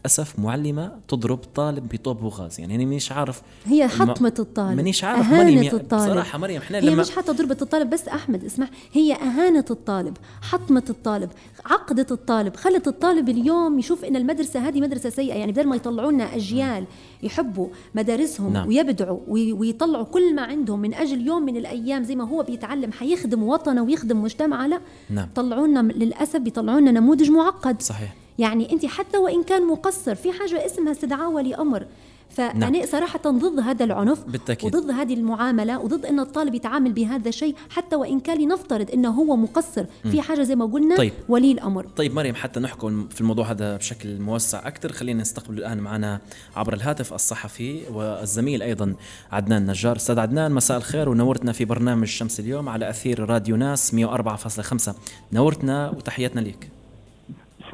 للأسف 0.05 0.39
معلمة 0.39 0.91
تضرب 1.07 1.37
طالب 1.37 1.89
بتوبو 1.93 2.23
غاز 2.23 2.59
يعني 2.59 2.75
أنا 2.75 2.85
مانيش 2.85 3.11
عارف 3.11 3.41
هي 3.65 3.87
حطمت 3.87 4.33
الطالب 4.39 4.77
مانيش 4.77 5.03
عارف 5.03 5.31
مريم 5.31 5.61
الطالب. 5.61 6.03
بصراحة 6.03 6.37
مريم 6.37 6.61
إحنا 6.61 6.77
هي 6.77 6.81
لما 6.81 7.01
مش 7.01 7.11
حتى 7.11 7.31
ضربت 7.31 7.57
الطالب 7.61 7.89
بس 7.89 8.07
أحمد 8.07 8.43
اسمح 8.43 8.69
هي 8.93 9.13
أهانت 9.13 9.65
الطالب 9.71 10.17
حطمت 10.41 10.83
الطالب 10.89 11.29
عقدت 11.65 12.11
الطالب 12.11 12.55
خلت 12.55 12.87
الطالب 12.87 13.29
اليوم 13.29 13.79
يشوف 13.79 14.05
إن 14.05 14.15
المدرسة 14.15 14.59
هذه 14.67 14.81
مدرسة 14.81 15.09
سيئة. 15.09 15.33
يعني 15.33 15.51
بدل 15.51 15.67
ما 15.67 15.75
يطلعوا 15.75 16.11
لنا 16.11 16.35
أجيال 16.35 16.85
يحبوا 17.23 17.67
مدارسهم 17.95 18.53
نعم. 18.53 18.67
ويبدعوا 18.67 19.19
ويطلعوا 19.27 20.05
كل 20.05 20.35
ما 20.35 20.41
عندهم 20.41 20.79
من 20.79 20.93
أجل 20.93 21.27
يوم 21.27 21.45
من 21.45 21.57
الأيام 21.57 22.03
زي 22.03 22.15
ما 22.15 22.27
هو 22.27 22.43
بيتعلم 22.43 22.91
حيخدم 22.91 23.43
وطنه 23.43 23.83
ويخدم 23.83 24.21
مجتمعه 24.21 24.67
لا 24.67 24.81
نعم. 25.09 25.29
طلعوا 25.35 25.67
لنا 25.67 25.79
للأسف 25.79 26.39
بيطلعوا 26.39 26.79
لنا 26.79 26.91
نموذج 26.91 27.29
معقد. 27.29 27.81
صحيح. 27.81 28.24
يعني 28.39 28.71
أنت 28.71 28.85
حتى 28.85 29.17
وإن 29.17 29.43
كان 29.43 29.67
مقصر 29.67 30.15
في 30.15 30.31
حاجة 30.31 30.65
اسمها 30.65 30.91
استدعاء 30.91 31.31
ولي 31.31 31.55
أمر 31.55 31.85
فأنا 32.29 32.69
نعم. 32.69 32.85
صراحة 32.85 33.19
ضد 33.19 33.59
هذا 33.59 33.85
العنف 33.85 34.23
بالتأكيد. 34.23 34.75
وضد 34.75 34.91
هذه 34.91 35.13
المعاملة 35.13 35.79
وضد 35.79 36.05
أن 36.05 36.19
الطالب 36.19 36.55
يتعامل 36.55 36.93
بهذا 36.93 37.29
الشيء 37.29 37.55
حتى 37.69 37.95
وإن 37.95 38.19
كان 38.19 38.41
لنفترض 38.41 38.91
أنه 38.91 39.09
هو 39.09 39.35
مقصر 39.35 39.85
م. 40.05 40.09
في 40.11 40.21
حاجة 40.21 40.43
زي 40.43 40.55
ما 40.55 40.65
قلنا 40.65 40.97
طيب. 40.97 41.13
ولي 41.29 41.51
الأمر 41.51 41.85
طيب 41.85 42.15
مريم 42.15 42.35
حتى 42.35 42.59
نحكم 42.59 43.07
في 43.07 43.21
الموضوع 43.21 43.51
هذا 43.51 43.77
بشكل 43.77 44.19
موسع 44.19 44.67
أكثر 44.67 44.91
خلينا 44.91 45.21
نستقبل 45.21 45.57
الآن 45.57 45.77
معنا 45.77 46.21
عبر 46.55 46.73
الهاتف 46.73 47.13
الصحفي 47.13 47.81
والزميل 47.93 48.61
أيضا 48.63 48.95
عدنان 49.31 49.65
نجار 49.65 49.95
أستاذ 49.95 50.19
عدنان 50.19 50.51
مساء 50.51 50.77
الخير 50.77 51.09
ونورتنا 51.09 51.51
في 51.51 51.65
برنامج 51.65 52.07
شمس 52.07 52.39
اليوم 52.39 52.69
على 52.69 52.89
أثير 52.89 53.29
راديو 53.29 53.55
ناس 53.55 53.95
104.5 53.95 54.91
نورتنا 55.33 55.89
وتحياتنا 55.89 56.41
لك 56.41 56.74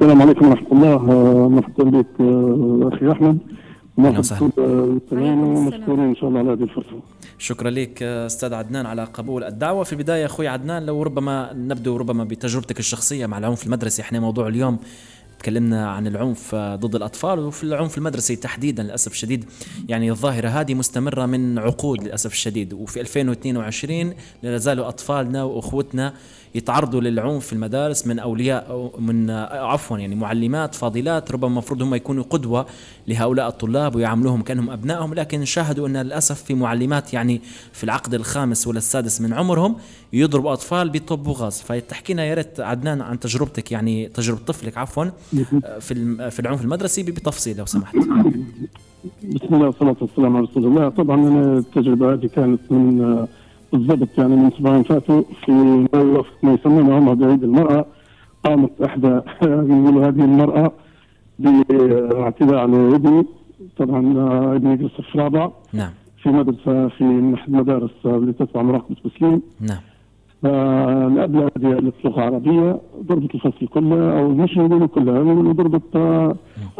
السلام 0.02 0.22
عليكم 0.22 0.48
ورحمة 0.48 0.72
الله 0.72 0.98
مرحبا 1.48 1.84
بك 1.84 2.06
آه، 2.20 2.90
أخي 2.92 3.12
أحمد. 3.12 3.38
مرحبا 3.98 4.50
ومشكورين 5.12 6.00
إن 6.00 6.16
شاء 6.16 6.28
الله 6.28 6.38
على 6.38 6.50
هذه 6.52 6.62
الفرصة. 6.62 6.96
شكرا 7.38 7.70
لك 7.70 8.02
أستاذ 8.02 8.54
عدنان 8.54 8.86
على 8.86 9.04
قبول 9.04 9.44
الدعوة. 9.44 9.84
في 9.84 9.92
البداية 9.92 10.26
أخوي 10.26 10.48
عدنان 10.48 10.86
لو 10.86 11.02
ربما 11.02 11.52
نبدو 11.52 11.96
ربما 11.96 12.24
بتجربتك 12.24 12.78
الشخصية 12.78 13.26
مع 13.26 13.38
العنف 13.38 13.66
المدرسي 13.66 14.02
إحنا 14.02 14.20
موضوع 14.20 14.48
اليوم 14.48 14.78
تكلمنا 15.42 15.90
عن 15.90 16.06
العنف 16.06 16.54
ضد 16.54 16.94
الأطفال 16.94 17.38
وفي 17.38 17.64
العنف 17.64 17.98
المدرسي 17.98 18.36
تحديدا 18.36 18.82
للأسف 18.82 19.12
الشديد. 19.12 19.44
يعني 19.88 20.10
الظاهرة 20.10 20.48
هذه 20.48 20.74
مستمرة 20.74 21.26
من 21.26 21.58
عقود 21.58 22.02
للأسف 22.02 22.32
الشديد. 22.32 22.72
وفي 22.72 23.00
2022 23.00 24.14
لا 24.42 24.56
زالوا 24.56 24.88
أطفالنا 24.88 25.44
وأخوتنا 25.44 26.14
يتعرضوا 26.54 27.00
للعنف 27.00 27.46
في 27.46 27.52
المدارس 27.52 28.06
من 28.06 28.18
أولياء 28.18 28.66
أو 28.70 28.92
من 28.98 29.30
عفوا 29.30 29.98
يعني 29.98 30.14
معلمات 30.14 30.74
فاضلات 30.74 31.32
ربما 31.32 31.46
المفروض 31.50 31.82
هم 31.82 31.94
يكونوا 31.94 32.24
قدوة 32.30 32.66
لهؤلاء 33.08 33.48
الطلاب 33.48 33.96
ويعاملوهم 33.96 34.42
كأنهم 34.42 34.70
أبنائهم. 34.70 35.14
لكن 35.14 35.44
شاهدوا 35.44 35.88
أن 35.88 35.96
للأسف 35.96 36.42
في 36.42 36.54
معلمات 36.54 37.12
يعني 37.14 37.40
في 37.72 37.84
العقد 37.84 38.14
الخامس 38.14 38.66
ولا 38.66 38.78
السادس 38.78 39.20
من 39.20 39.32
عمرهم 39.32 39.76
يضربوا 40.12 40.52
أطفال 40.52 40.90
بيطبوا 40.90 41.34
غاز 41.36 41.62
فتحكينا 41.62 42.24
يا 42.24 42.34
ريت 42.34 42.60
عدنان 42.60 43.00
عن 43.00 43.20
تجربتك 43.20 43.72
يعني 43.72 44.08
تجربة 44.08 44.40
طفلك 44.46 44.78
عفوا. 44.78 45.04
في 45.80 46.30
في 46.30 46.40
العنف 46.40 46.64
المدرسي 46.64 47.02
بتفصيل 47.02 47.56
لو 47.56 47.66
سمحت. 47.66 47.96
بسم 49.34 49.54
الله 49.54 49.66
والصلاة 49.66 49.96
والسلام 50.00 50.36
على 50.36 50.44
رسول 50.44 50.66
الله. 50.66 50.88
طبعا 50.88 51.16
أنا 51.16 51.58
التجربة 51.58 52.12
هذه 52.12 52.26
كانت 52.26 52.60
من 52.70 53.26
بالضبط 53.72 54.18
يعني 54.18 54.36
من 54.36 54.46
أسبوعين 54.46 54.82
فاتوا 54.82 55.22
في 55.44 55.52
ما 56.42 56.52
يسمونه 56.52 56.98
هم 56.98 57.14
بعيد 57.14 57.44
المرأة. 57.44 57.86
قامت 58.44 58.70
إحدى 58.84 59.20
يقولوا 59.42 60.08
هذه 60.08 60.24
المرأة 60.24 60.72
باعتداء 61.38 62.54
على 62.54 62.96
ابني. 62.96 63.26
طبعا 63.76 64.00
ابني 64.56 64.78
في 64.78 64.84
الصف 64.84 65.14
الرابع 65.14 65.50
نعم. 65.72 65.90
في 66.22 66.28
مدرسة 66.28 66.88
في 66.88 67.32
احد 67.34 67.48
المدارس 67.48 67.90
اللي 68.04 68.32
تتبع 68.32 68.62
مراقبة 68.62 68.96
مسلم 69.04 69.42
نعم. 69.60 69.80
فالأبلة 70.42 71.50
هذه 71.56 71.92
لغة 72.04 72.20
عربية 72.20 72.80
ضربت 73.02 73.34
الفصل 73.34 73.66
كله 73.66 74.18
أو 74.18 74.28
مش 74.28 74.58
كلها 74.86 75.52
ضربت 75.52 75.96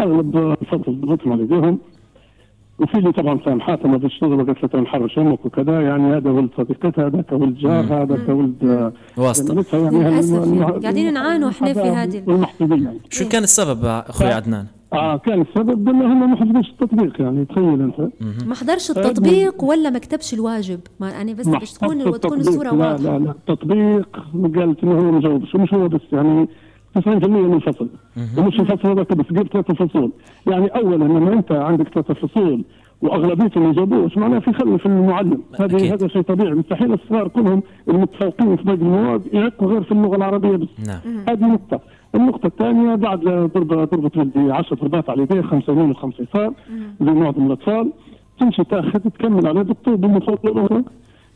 أغلب 0.01 0.37
الفصل 0.37 1.01
ضربتهم 1.01 1.33
على 1.33 1.43
يديهم 1.43 1.79
وفي 2.83 2.99
اللي 2.99 3.13
طبعا 3.13 3.39
سامحاتها 3.45 3.89
ما 3.89 3.97
بتشتغل 3.97 4.47
قالت 4.47 4.63
له 4.63 4.69
تنحرش 4.69 5.19
أمك 5.19 5.47
وكذا 5.47 5.81
يعني 5.81 6.17
هذا 6.17 6.31
ولد 6.31 6.51
صديقتها 6.57 7.07
هذاك 7.07 7.33
ولد 7.33 7.57
جار 7.59 7.85
هذاك 7.85 8.29
ولد 8.29 8.93
واسطة. 9.17 9.65
يعني 9.79 9.99
للأسف 9.99 10.47
يعني. 10.47 10.81
قاعدين 10.83 11.13
نعانوا 11.13 11.49
إحنا 11.49 11.73
في 11.73 11.81
هذه 11.81 12.47
شو 13.11 13.29
كان 13.29 13.43
السبب 13.43 13.85
أخوي 13.85 14.29
عدنان؟ 14.29 14.67
آه 14.93 15.17
كان 15.17 15.41
السبب 15.41 15.89
انهم 15.89 16.31
ما 16.31 16.37
حضروش 16.37 16.71
التطبيق 16.71 17.21
يعني 17.21 17.45
تخيل 17.45 17.83
أنت. 17.83 18.13
ما 18.47 18.55
حضرش 18.55 18.91
التطبيق 18.91 19.65
ولا 19.65 19.91
ما 19.91 19.99
كتبش 19.99 20.35
الواجب؟ 20.35 20.81
ما 21.01 21.11
يعني 21.11 21.35
بس 21.35 21.49
باش 21.49 21.73
تكون 21.73 22.21
تكون 22.21 22.41
الصورة 22.41 22.75
واضحه 22.75 22.97
لا 22.97 23.19
لا 23.19 23.25
لا. 23.25 23.31
التطبيق 23.31 24.09
قالت 24.57 24.83
إنه 24.85 24.93
هو 24.93 25.11
ما 25.13 25.21
جاوبش. 25.21 25.55
ومش 25.55 25.75
هو 25.75 25.89
بس 25.89 26.01
يعني 26.13 26.49
90% 26.99 27.27
من 27.27 27.55
الفصل 27.55 27.89
ومش 28.39 28.61
الفصل 28.61 28.89
هذاك 28.89 29.13
بس 29.13 29.27
قبل 29.27 29.49
ثلاثة 29.49 29.75
فصول. 29.75 30.11
يعني 30.47 30.67
اولا 30.67 31.05
لما 31.05 31.33
أنت 31.33 31.53
عندك 31.53 31.89
ثلاثة 31.89 32.15
فصول 32.15 32.65
وأغلبيتهم 33.03 33.63
ما 33.63 33.71
يجاوبوش 33.71 34.19
معناها 34.19 34.41
في 34.41 34.53
خلل 34.53 34.79
في 34.79 34.87
المعلم. 34.87 35.43
هذا 35.61 35.95
هذا 35.95 36.09
شيء 36.09 36.23
طبيعي. 36.23 36.55
مستحيل 36.55 36.93
الصغار 36.93 37.29
كلهم 37.29 37.63
المتفوقين 37.89 38.57
في 38.57 38.63
باقي 38.63 38.79
المواد 38.79 39.23
يعقوا 39.33 39.69
غير 39.69 39.83
في 39.83 39.93
اللغة 39.93 40.17
العربية 40.17 40.57
بس. 40.57 40.69
نعم. 40.87 41.25
هذه 41.29 41.53
نقطة. 41.53 41.81
النقطة 42.15 42.47
الثانية 42.47 42.95
بعد 42.95 43.21
ضربة 43.21 43.85
ضربة 43.85 44.11
ولدي 44.17 44.53
10 44.53 44.77
ضربات 44.77 45.11
على 45.11 45.23
يديه 45.23 45.41
خمسة 45.41 45.73
يمين 45.73 45.91
وخمسة 45.91 46.23
يسار 46.23 46.53
زي 47.01 47.13
معظم 47.13 47.47
الأطفال. 47.47 47.93
تمشي 48.41 48.65
تأخذ 48.65 49.01
تكمل 49.01 49.47
على 49.47 49.65
دكتور 49.65 49.95
بالمفضل. 49.95 50.85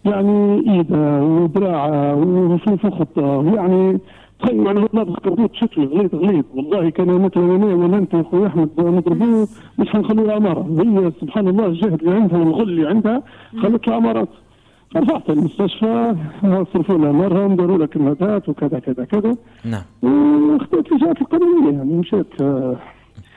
يعني 0.05 0.71
إيدة 0.71 1.23
وذراعه 1.25 2.15
وفي 2.15 2.91
خطه 2.91 3.55
يعني 3.55 3.99
تخيل 4.41 4.69
أنا 4.69 4.89
ما 4.93 5.03
ضربوه 5.03 5.47
بشكل 5.47 5.85
غليظ 5.87 6.15
غليظ. 6.15 6.45
والله 6.55 6.91
كان 6.91 7.07
مثلا 7.07 7.57
أنا 7.57 7.67
ولا 7.67 7.99
أنت 7.99 8.15
يا 8.15 8.21
أخوي 8.21 8.47
أحمد 8.47 8.69
نضربوه 8.79 9.49
مش 9.79 9.89
حنخلوه 9.89 10.37
أمارة. 10.37 10.67
هي 10.79 11.13
سبحان 11.21 11.49
الله 11.49 11.67
الجهد 11.67 12.01
اللي 12.03 12.15
عندها 12.15 12.39
والغل 12.39 12.69
اللي 12.69 12.89
عندها 12.89 13.23
خلت 13.63 13.89
لها 13.89 13.97
أمارات. 13.97 14.29
رفعت 14.97 15.31
المستشفى 15.31 16.17
صرفوا 16.73 16.99
لها 16.99 17.13
مرهم 17.13 17.57
داروا 17.57 17.79
لها 17.79 17.87
كمادات 17.87 18.49
وكذا 18.49 18.79
كذا 18.79 19.05
كذا. 19.05 19.37
نعم. 19.65 19.83
واخذت 20.03 20.93
الإجراءات 20.93 21.21
القانونية 21.21 21.79
يعني 21.79 21.93
مشيت 21.93 22.35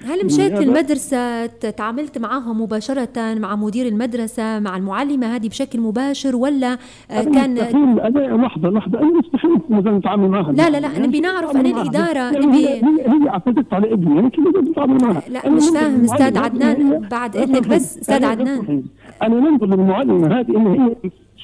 هل 0.05 0.25
مشيت 0.25 0.51
للمدرسة 0.53 1.45
تعاملت 1.45 2.17
معهم 2.17 2.61
مباشرة 2.61 3.09
مع 3.17 3.55
مدير 3.55 3.87
المدرسة 3.87 4.59
مع 4.59 4.77
المعلمة 4.77 5.35
هذه 5.35 5.47
بشكل 5.47 5.79
مباشر 5.79 6.35
ولا 6.35 6.77
كان 7.09 7.53
مستحيل 7.53 7.99
أنا 7.99 8.45
لحظة 8.45 8.69
لحظة 8.69 8.99
أنا 8.99 9.19
مستحيل 9.19 9.59
مثلا 9.69 9.97
نتعامل 9.97 10.29
معها. 10.29 10.51
لا 10.51 10.69
لا 10.69 10.79
لا 10.79 10.99
نبي 10.99 11.19
نعرف 11.19 11.55
أنا 11.55 11.81
الإدارة 11.81 12.45
نبي 12.47 12.67
هي 12.67 12.81
هي 12.83 13.29
اعتدت 13.29 13.73
على 13.73 13.93
إبني 13.93 14.15
يعني 14.15 14.29
كيف 14.29 14.45
نتعامل 14.69 14.97
معها؟ 15.03 15.23
لا 15.29 15.49
مش 15.49 15.69
فاهم 15.69 16.03
أستاذ 16.03 16.37
عدنان 16.37 17.07
بعد 17.11 17.37
إذنك 17.37 17.67
بس 17.67 17.97
أستاذ 17.97 18.25
عدنان. 18.25 18.83
أنا 19.21 19.35
ننظر 19.35 19.65
للمعلمة 19.65 20.39
هذه 20.39 20.57
إن 20.57 20.67
هي 20.67 20.95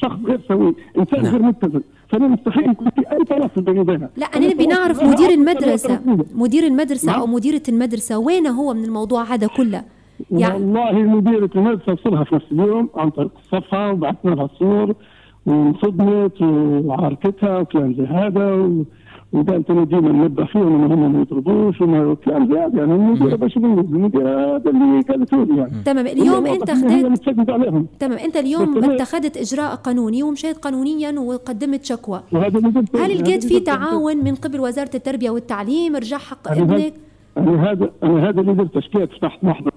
شخص 0.01 0.19
غير 0.25 0.41
سوي. 0.47 0.75
إنسان 0.97 1.23
نعم. 1.23 1.31
غير 1.31 1.41
متزن 1.41 1.81
فأنا 2.09 2.27
مستحيل 2.27 2.71
يكون 2.71 2.89
في 2.89 3.01
أي 3.11 3.23
تواصل 3.25 3.61
بيني 3.61 3.79
وبينها 3.79 4.09
لا 4.17 4.25
أنا 4.25 4.47
نبي 4.47 4.65
نعرف 4.67 5.03
مدير 5.03 5.29
المدرسة. 5.29 5.99
مدير 6.35 6.63
المدرسة 6.63 7.11
أو 7.11 7.27
مديرة 7.27 7.61
المدرسة 7.69 8.17
وين 8.17 8.47
هو 8.47 8.73
من 8.73 8.83
الموضوع 8.83 9.23
هذا 9.23 9.47
كله؟ 9.47 9.83
يعني 10.31 10.53
والله 10.53 10.91
مديرة 10.91 11.49
المدرسة 11.55 11.93
وصلها 11.93 12.23
في 12.23 12.35
نفس 12.35 12.45
اليوم 12.51 12.89
عن 12.95 13.09
طريق 13.09 13.31
الصفحة 13.43 13.91
وبعثنا 13.91 14.31
لها 14.31 14.49
صور 14.59 14.95
وانصدمت 15.45 16.41
وعاركتها 16.41 17.59
وكلام 17.59 17.93
زي 17.93 18.05
هذا 18.05 18.53
و... 18.53 18.85
وقالت 19.35 19.69
أنا 19.69 19.83
ديما 19.83 20.11
ننبه 20.11 20.45
فيهم 20.45 20.83
ان 20.85 20.91
هم 20.91 21.13
ما 21.13 21.21
يضربوش 21.21 21.81
وما 21.81 22.15
كلام 22.25 22.43
هذا 22.43 22.79
يعني 22.79 22.93
المديرة 22.95 23.35
باش 23.35 23.57
نقول 23.57 23.79
المديرة 23.79 24.55
هذا 24.55 24.69
اللي 24.69 25.01
قالته 25.01 25.43
لي 25.43 25.57
يعني. 25.57 25.71
تمام 25.85 26.07
اليوم 26.07 26.45
هي 26.45 26.59
خديت 27.25 27.49
عليهم. 27.49 27.87
تمام 27.99 28.17
أنت 28.17 28.37
اليوم 28.37 28.83
اتخذت 28.83 29.37
إجراء 29.37 29.75
قانوني 29.75 30.23
ومشيت 30.23 30.57
قانونيا 30.57 31.19
وقدمت 31.19 31.85
شكوى. 31.85 32.21
هل 32.95 33.19
لقيت 33.21 33.43
في. 33.43 33.59
تعاون 33.59 34.17
من 34.17 34.35
قبل 34.35 34.59
وزارة 34.59 34.89
التربية 34.95 35.29
والتعليم؟ 35.29 35.95
رجع 35.95 36.17
حق 36.17 36.51
ابنك. 36.51 36.93
أنا 37.37 37.71
هذا 37.71 37.89
أنا 38.03 38.29
هذا 38.29 38.41
اللي 38.41 38.53
درته 38.53 38.79
شكيت 38.79 39.11
فتحت 39.11 39.43
محضر. 39.43 39.71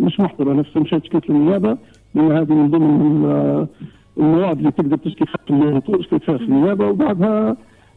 مش 0.00 0.20
محضر 0.20 0.56
نفسه 0.56 0.80
مشيت 0.80 1.04
شكيت 1.04 1.30
للنيابه 1.30 1.76
لأن 2.14 2.32
هذه 2.32 2.52
من 2.52 2.70
ضمن 2.70 3.00
ال- 3.24 3.66
المواد 4.18 4.58
اللي 4.58 4.70
تقدر 4.70 4.96
تشكي 4.96 5.24
فيها 6.18 6.36
في 6.38 6.44
النيابة. 6.44 6.88
وبعدها 6.88 7.56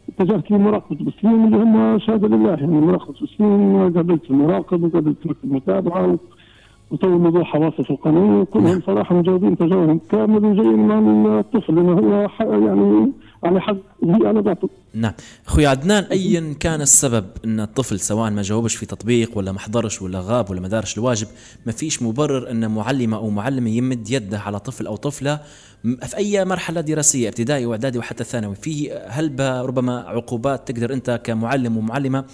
اتجهت 0.10 0.52
لمراقبه 0.52 0.98
المسلمين 1.02 1.46
اللي 1.46 1.58
هم 1.64 2.00
شهاده 2.00 2.28
لله 2.28 2.50
يعني 2.50 2.68
مراقبة 2.82 3.14
المسلمين 3.18 3.94
قابلت 3.94 4.30
المراقب 4.32 4.84
وقابلت 4.84 5.28
مكتب 5.28 5.54
متابعه 5.54 6.08
و- 6.08 6.18
وطول 6.92 7.10
موضوع 7.22 7.44
حواسة 7.44 7.84
القانونيه 7.90 8.42
وكلهم 8.42 8.82
صراحة 8.82 9.16
مجاوبين 9.16 9.58
تجاوب 9.58 10.00
كامل 10.12 10.46
وجايين 10.46 10.88
مع 10.88 11.40
الطفل 11.40 11.76
لأنه 11.76 11.92
هو 11.94 12.28
يعني 12.42 13.12
على 13.46 13.62
حق 13.62 13.78
هي 14.04 14.28
على 14.28 14.42
باطل 14.42 14.70
نعم. 14.94 15.14
أخوي 15.48 15.66
عدنان 15.66 16.04
ايا 16.04 16.54
كان 16.60 16.82
السبب 16.82 17.26
إن 17.46 17.60
الطفل 17.60 18.00
سواء 18.00 18.32
ما 18.32 18.42
جاوبش 18.42 18.76
في 18.76 18.86
تطبيق 18.86 19.38
ولا 19.38 19.52
ما 19.52 19.60
حضرش 19.60 20.02
ولا 20.02 20.20
غاب 20.20 20.50
ولا 20.50 20.62
ما 20.62 20.68
دارش 20.68 20.98
الواجب 20.98 21.28
ما 21.66 21.72
فيش 21.72 22.02
مبرر 22.02 22.52
إن 22.52 22.72
معلمة 22.72 23.18
أو 23.18 23.30
معلم 23.30 23.68
يمد 23.68 24.10
يده 24.10 24.40
على 24.40 24.60
طفل 24.60 24.88
أو 24.88 24.96
طفلة 24.96 25.40
في 25.84 26.18
أي 26.18 26.46
مرحلة 26.46 26.82
دراسية 26.82 27.30
ابتدائي 27.30 27.66
وإعدادي 27.66 28.00
وحتى 28.00 28.24
ثانوي 28.24 28.56
في 28.56 28.92
هلبة 29.08 29.62
ربما 29.62 30.00
عقوبات 30.00 30.72
تقدر 30.72 30.94
أنت 30.94 31.22
كمعلم 31.24 31.78
ومعلمة 31.78 32.26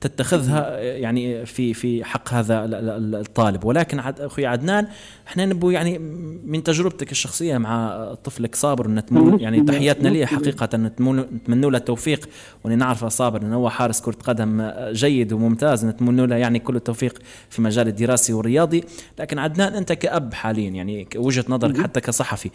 تتخذها 0.00 0.78
يعني 0.80 1.46
في 1.46 1.74
في 1.74 2.04
حق 2.04 2.34
هذا 2.34 2.64
ال- 2.64 2.74
ال- 2.74 3.14
الطالب. 3.14 3.64
ولكن 3.64 3.98
أخوي 3.98 4.46
عدنان 4.46 4.86
إحنا 5.26 5.46
نبو 5.46 5.70
يعني 5.70 5.98
من 6.44 6.62
تجربتك 6.62 7.12
الشخصية 7.12 7.58
مع 7.58 8.04
طفلك 8.24 8.54
صابر 8.54 9.02
يعني 9.40 9.60
تحياتنا 9.60 10.08
ليه 10.08 10.26
حقيقة؟ 10.26 10.59
نتمنى 10.74 11.20
نتمنى 11.20 11.70
له 11.70 11.78
التوفيق 11.78 12.28
واني 12.64 12.76
نعرفه 12.76 13.08
صابر 13.08 13.42
انه 13.42 13.56
هو 13.56 13.70
حارس 13.70 14.00
كرة 14.00 14.16
قدم 14.24 14.70
جيد 14.92 15.32
وممتاز 15.32 15.84
نتمنى 15.84 16.26
له 16.26 16.36
يعني 16.36 16.58
كل 16.58 16.76
التوفيق 16.76 17.18
في 17.50 17.62
مجال 17.62 17.88
الدراسي 17.88 18.32
والرياضي. 18.32 18.84
لكن 19.18 19.38
عدنان 19.38 19.74
أنت 19.74 19.92
كأب 19.92 20.34
حاليا 20.34 20.70
يعني 20.70 21.08
وجهة 21.16 21.44
نظرك 21.48 21.80
حتى 21.80 22.00
كصحفي 22.00 22.50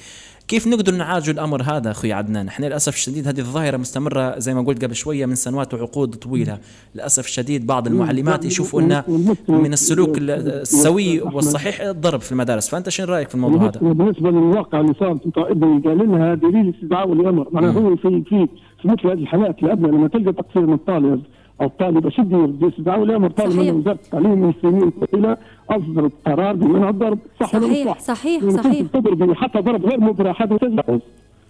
كيف 0.48 0.68
نقدر 0.68 0.96
نعالج 0.96 1.30
الأمر 1.30 1.62
هذا 1.62 1.92
أخوي 1.92 2.14
عدنان؟ 2.14 2.48
إحنا 2.48 2.66
للأسف 2.66 2.96
الشديد 2.96 3.28
هذه 3.28 3.40
الظاهرة 3.40 3.78
مستمرة 3.78 4.40
زي 4.40 4.54
ما 4.54 4.62
قلت 4.62 4.86
قبل 4.86 4.96
شوية 4.96 5.26
من 5.26 5.36
سنوات 5.36 5.74
وعقود 5.74 6.16
طويلة. 6.16 6.58
للأسف 6.96 7.26
الشديد 7.26 7.68
بعض 7.68 7.88
المعلمات 7.88 8.46
يشوفوا 8.46 8.82
انه 8.82 9.04
من 9.50 9.74
السلوك 9.74 10.18
السوي 10.18 11.22
والصحيح 11.22 11.82
الضرب 11.82 12.22
في 12.22 12.32
المدارس. 12.32 12.70
فأنت 12.70 12.90
شنو 12.90 13.08
رأيك 13.08 13.30
في 13.30 13.36
الموضوع 13.36 13.64
هذا؟ 13.64 13.80
بالنسبة 13.80 14.32
للواقع 14.32 14.80
اللي 14.80 14.94
صار 15.00 15.18
في 15.18 15.32
ابني 15.38 15.82
قال 15.82 16.12
لها 16.12 16.36
دليل 16.36 16.74
استدعاء 16.76 17.10
ولي 17.10 17.30
أمر 17.30 17.48
معناها 17.52 17.72
هو 17.72 17.96
في 17.96 18.24
في 18.30 18.48
في 18.82 18.88
مثل 18.88 19.08
هذه 19.08 19.14
الحالات 19.14 19.64
الابناء 19.64 19.92
لما 19.92 20.08
تلقى 20.08 20.34
تقصير 20.34 20.66
من 20.66 20.74
الطالب 20.74 21.22
الطالب 21.62 22.08
استدعاء 22.08 23.00
ولي 23.00 23.16
أمر 23.16 23.30
طالب. 23.30 23.60
من 23.60 23.70
وزارة 23.70 24.00
التعليم 24.06 24.40
من 24.42 24.54
سنين 24.62 24.90
طويلة 24.90 25.38
اصدرت 25.70 26.12
قرار 26.26 26.56
بمنع 26.56 26.90
الضرب. 26.90 27.20
صح 27.40 27.48
صحيح 27.48 27.88
صح؟ 27.88 28.00
صحيح 28.00 28.50
صحيح. 28.50 28.82
كنت 28.82 28.94
تضربي 28.94 29.36
حتى 29.36 29.60
ضرب 29.60 29.86
غير 29.86 30.00
مبرح. 30.00 30.42
هذا 30.42 30.58
تجاوز 30.58 31.02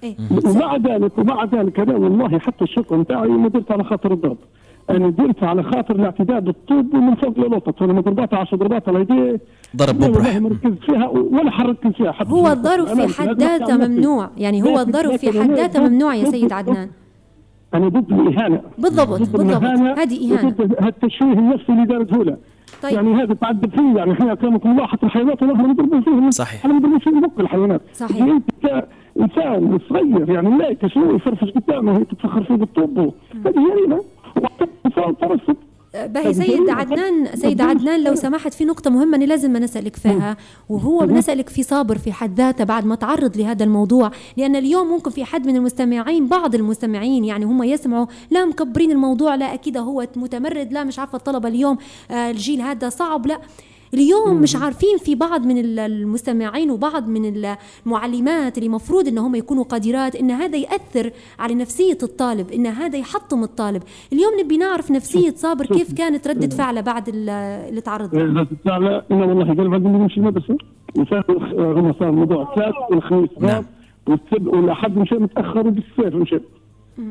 إيه. 0.03 0.15
ومع 0.45 0.75
ذلك 0.75 1.17
ومع 1.17 1.45
ذلك 1.45 1.79
أنا 1.79 1.95
والله 1.95 2.39
حتى 2.39 2.63
الشكوى 2.63 2.97
نتاعي 2.97 3.27
ما 3.27 3.49
درت 3.49 3.71
على 3.71 3.83
خاطر 3.83 4.13
الضرب. 4.13 4.37
أنا 4.89 5.09
درت 5.09 5.43
على 5.43 5.63
خاطر 5.63 5.95
الاعتداء 5.95 6.39
بالطوب 6.39 6.95
من 6.95 7.15
فوق 7.15 7.39
للوسط 7.39 7.79
فلما 7.79 8.01
ضربات 8.01 8.33
10 8.33 8.57
ضربات 8.57 8.89
على 8.89 8.99
يديه 8.99 9.39
ضرب 9.75 10.03
مبرح. 10.03 10.35
ما 10.35 10.49
ركزت 10.49 10.83
فيها 10.83 11.07
ولا 11.07 11.51
حركت 11.51 11.87
فيها 11.87 12.11
حتى 12.11 12.31
هو 12.31 12.47
الضرب 12.47 12.85
في 12.85 13.21
حد 13.21 13.41
ذاته 13.41 13.77
ممنوع. 13.77 14.29
يعني 14.37 14.63
هو 14.63 14.79
الضرب 14.79 15.15
في 15.15 15.41
حد 15.41 15.51
ذاته 15.51 15.87
ممنوع 15.87 16.15
يا 16.15 16.25
سيد 16.25 16.53
عدنان. 16.53 16.89
أنا 17.75 17.87
ضد 17.87 18.11
الإهانة. 18.11 18.61
بالضبط 18.77 19.21
ضد 19.21 19.37
بالضبط. 19.37 19.63
هذه 19.99 20.33
إهانة. 20.33 20.47
وضد 20.47 20.75
هالتشويه 20.79 21.33
النفسي 21.33 21.71
اللي 21.71 21.85
دارته 21.85 22.23
له 22.23 22.37
طيب. 22.83 22.93
يعني 22.93 23.13
هذا 23.13 23.33
تعذب 23.33 23.69
فيه 23.75 23.97
يعني 23.97 24.11
إحنا 24.13 24.33
أكرمكم 24.33 24.71
الله 24.71 24.87
حتى 24.87 25.05
الحيوانات 25.05 25.41
والله 25.41 25.67
نضربوا 25.67 26.01
فيهم. 26.01 26.31
صحيح. 26.31 26.59
إحنا 26.65 26.73
نضربوا 26.73 26.99
فيهم 26.99 27.21
بق 27.21 27.39
الحيوانات. 27.39 27.81
صحيح. 27.93 28.17
يعني 28.17 28.31
أنت 28.31 28.85
إنسان 29.19 29.79
صغير 29.89 30.29
يعني 30.29 30.49
ملاك 30.49 30.87
شنو 30.87 31.15
يفرفش 31.15 31.49
قدامه 31.51 31.97
هي 31.97 32.03
تتفخر 32.03 32.43
فيه 32.43 32.55
بالطب 32.55 32.99
هذه 33.45 33.53
جريمه 33.71 34.01
وحتى 34.41 34.65
ترصد 35.21 35.54
باهي 36.05 36.33
سيد 36.33 36.69
عدنان 36.69 37.35
سيد 37.35 37.61
عدنان 37.61 38.03
لو 38.03 38.15
سمحت 38.15 38.53
في 38.53 38.65
نقطة 38.65 38.89
مهمة 38.89 39.17
أنا 39.17 39.25
لازم 39.25 39.57
نسألك 39.57 39.95
فيها 39.95 40.37
وهو 40.69 40.99
بنسألك 41.05 41.49
في 41.49 41.63
صابر 41.63 41.97
في 41.97 42.11
حد 42.11 42.37
ذاته 42.37 42.63
بعد 42.63 42.85
ما 42.85 42.95
تعرض 42.95 43.37
لهذا 43.37 43.63
الموضوع 43.63 44.11
لأن 44.37 44.55
اليوم 44.55 44.87
ممكن 44.87 45.11
في 45.11 45.25
حد 45.25 45.47
من 45.47 45.55
المستمعين 45.55 46.27
بعض 46.27 46.55
المستمعين 46.55 47.25
يعني 47.25 47.45
هم 47.45 47.63
يسمعوا 47.63 48.05
لا 48.31 48.45
مكبرين 48.45 48.91
الموضوع 48.91 49.35
لا 49.35 49.53
أكيد 49.53 49.77
هو 49.77 50.07
متمرد 50.15 50.73
لا 50.73 50.83
مش 50.83 50.99
عارفة 50.99 51.15
الطلبة 51.15 51.49
اليوم 51.49 51.77
آه، 52.11 52.31
الجيل 52.31 52.61
هذا 52.61 52.89
صعب 52.89 53.27
لا. 53.27 53.39
اليوم 53.95 54.41
مش 54.41 54.55
عارفين 54.55 54.97
في 54.97 55.15
بعض 55.15 55.45
من 55.45 55.57
ال- 55.57 55.79
المستمعين 55.79 56.71
وبعض 56.71 57.07
من 57.09 57.55
المعلمات 57.85 58.57
اللي 58.57 58.69
مفروض 58.69 59.07
إن 59.07 59.17
هم 59.17 59.35
يكونوا 59.35 59.63
قادرات 59.63 60.15
إن 60.15 60.31
هذا 60.31 60.57
يأثر 60.57 61.11
على 61.39 61.55
نفسية 61.55 61.97
الطالب 62.03 62.51
إن 62.51 62.67
هذا 62.67 62.97
يحطم 62.97 63.43
الطالب. 63.43 63.83
اليوم 64.13 64.31
نبي 64.43 64.57
نعرف 64.57 64.91
نفسية 64.91 65.29
صابر 65.35 65.65
كيف 65.65 65.93
كانت 65.93 66.27
ردة 66.27 66.47
فعله 66.47 66.81
بعد 66.81 67.09
ال- 67.09 67.29
اللي 67.69 67.81
تعرض 67.81 68.15
له. 68.15 68.31
اذا 68.31 68.43
تتابع 68.43 69.01
أنا 69.11 69.25
والله 69.25 69.45
قال 69.45 69.69
بعد 69.69 69.81
ما 69.83 69.89
نمشي 69.97 70.19
المدرسة. 70.19 70.57
هما 70.97 71.93
صار 71.99 72.11
موضوع 72.11 72.49
الثلاث 72.51 72.73
والخميس. 72.91 73.29
نعم. 73.39 73.49
غاب 73.49 73.65
والسبت 74.07 74.47
والاحد 74.47 74.97
مشى 74.97 75.15
متأخر 75.15 75.59
وبالسير 75.67 76.17
مشى 76.17 76.39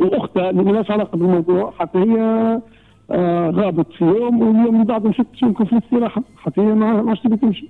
وأختها 0.01 0.51
اللي 0.51 0.63
ما 0.63 0.71
لهاش 0.71 0.91
علاقة 0.91 1.17
بالموضوع 1.19 1.71
حتى 1.79 1.99
هي 1.99 2.61
آه 3.11 3.51
غابت 3.51 3.87
في 3.99 4.05
يوم 4.05 4.43
واليوم 4.43 4.75
اللي 4.75 4.85
بعده 4.85 5.09
مشت 5.09 5.27
يمكن 5.43 5.65
في 5.65 5.73
الاستراحة 5.73 6.23
حتى 6.37 6.61
هي 6.61 6.75
ما 6.75 6.87
عادش 7.09 7.21
تبي 7.21 7.37
تمشي. 7.37 7.69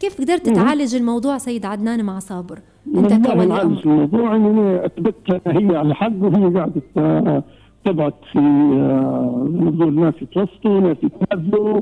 كيف 0.00 0.20
قدرت 0.20 0.48
تعالج 0.48 0.94
الموضوع 0.94 1.38
سيد 1.38 1.66
عدنان 1.66 2.04
مع 2.04 2.18
صابر؟ 2.18 2.58
أنت 2.96 3.12
نعالج 3.12 3.52
أمر 3.52 3.80
الموضوع 3.84 4.36
اني 4.36 4.48
أنا 4.50 4.86
اثبت 4.86 5.40
هي 5.46 5.76
على 5.76 5.94
حق 5.94 6.12
وهي 6.20 6.54
قاعدة 6.54 6.82
آه، 6.96 7.42
تبعت 7.84 8.14
في 8.32 8.38
آه، 8.38 9.48
ما 9.50 9.70
تقول 9.70 9.94
ناس 10.00 10.14
يتوسطوا 10.22 10.80
ناس 10.80 10.96
يتنازلوا 11.02 11.80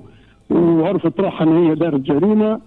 وعرفت 0.51 1.21
روحها 1.21 1.47
إن 1.47 1.67
هي 1.67 1.75
دارت 1.75 2.01
جريمة. 2.01 2.61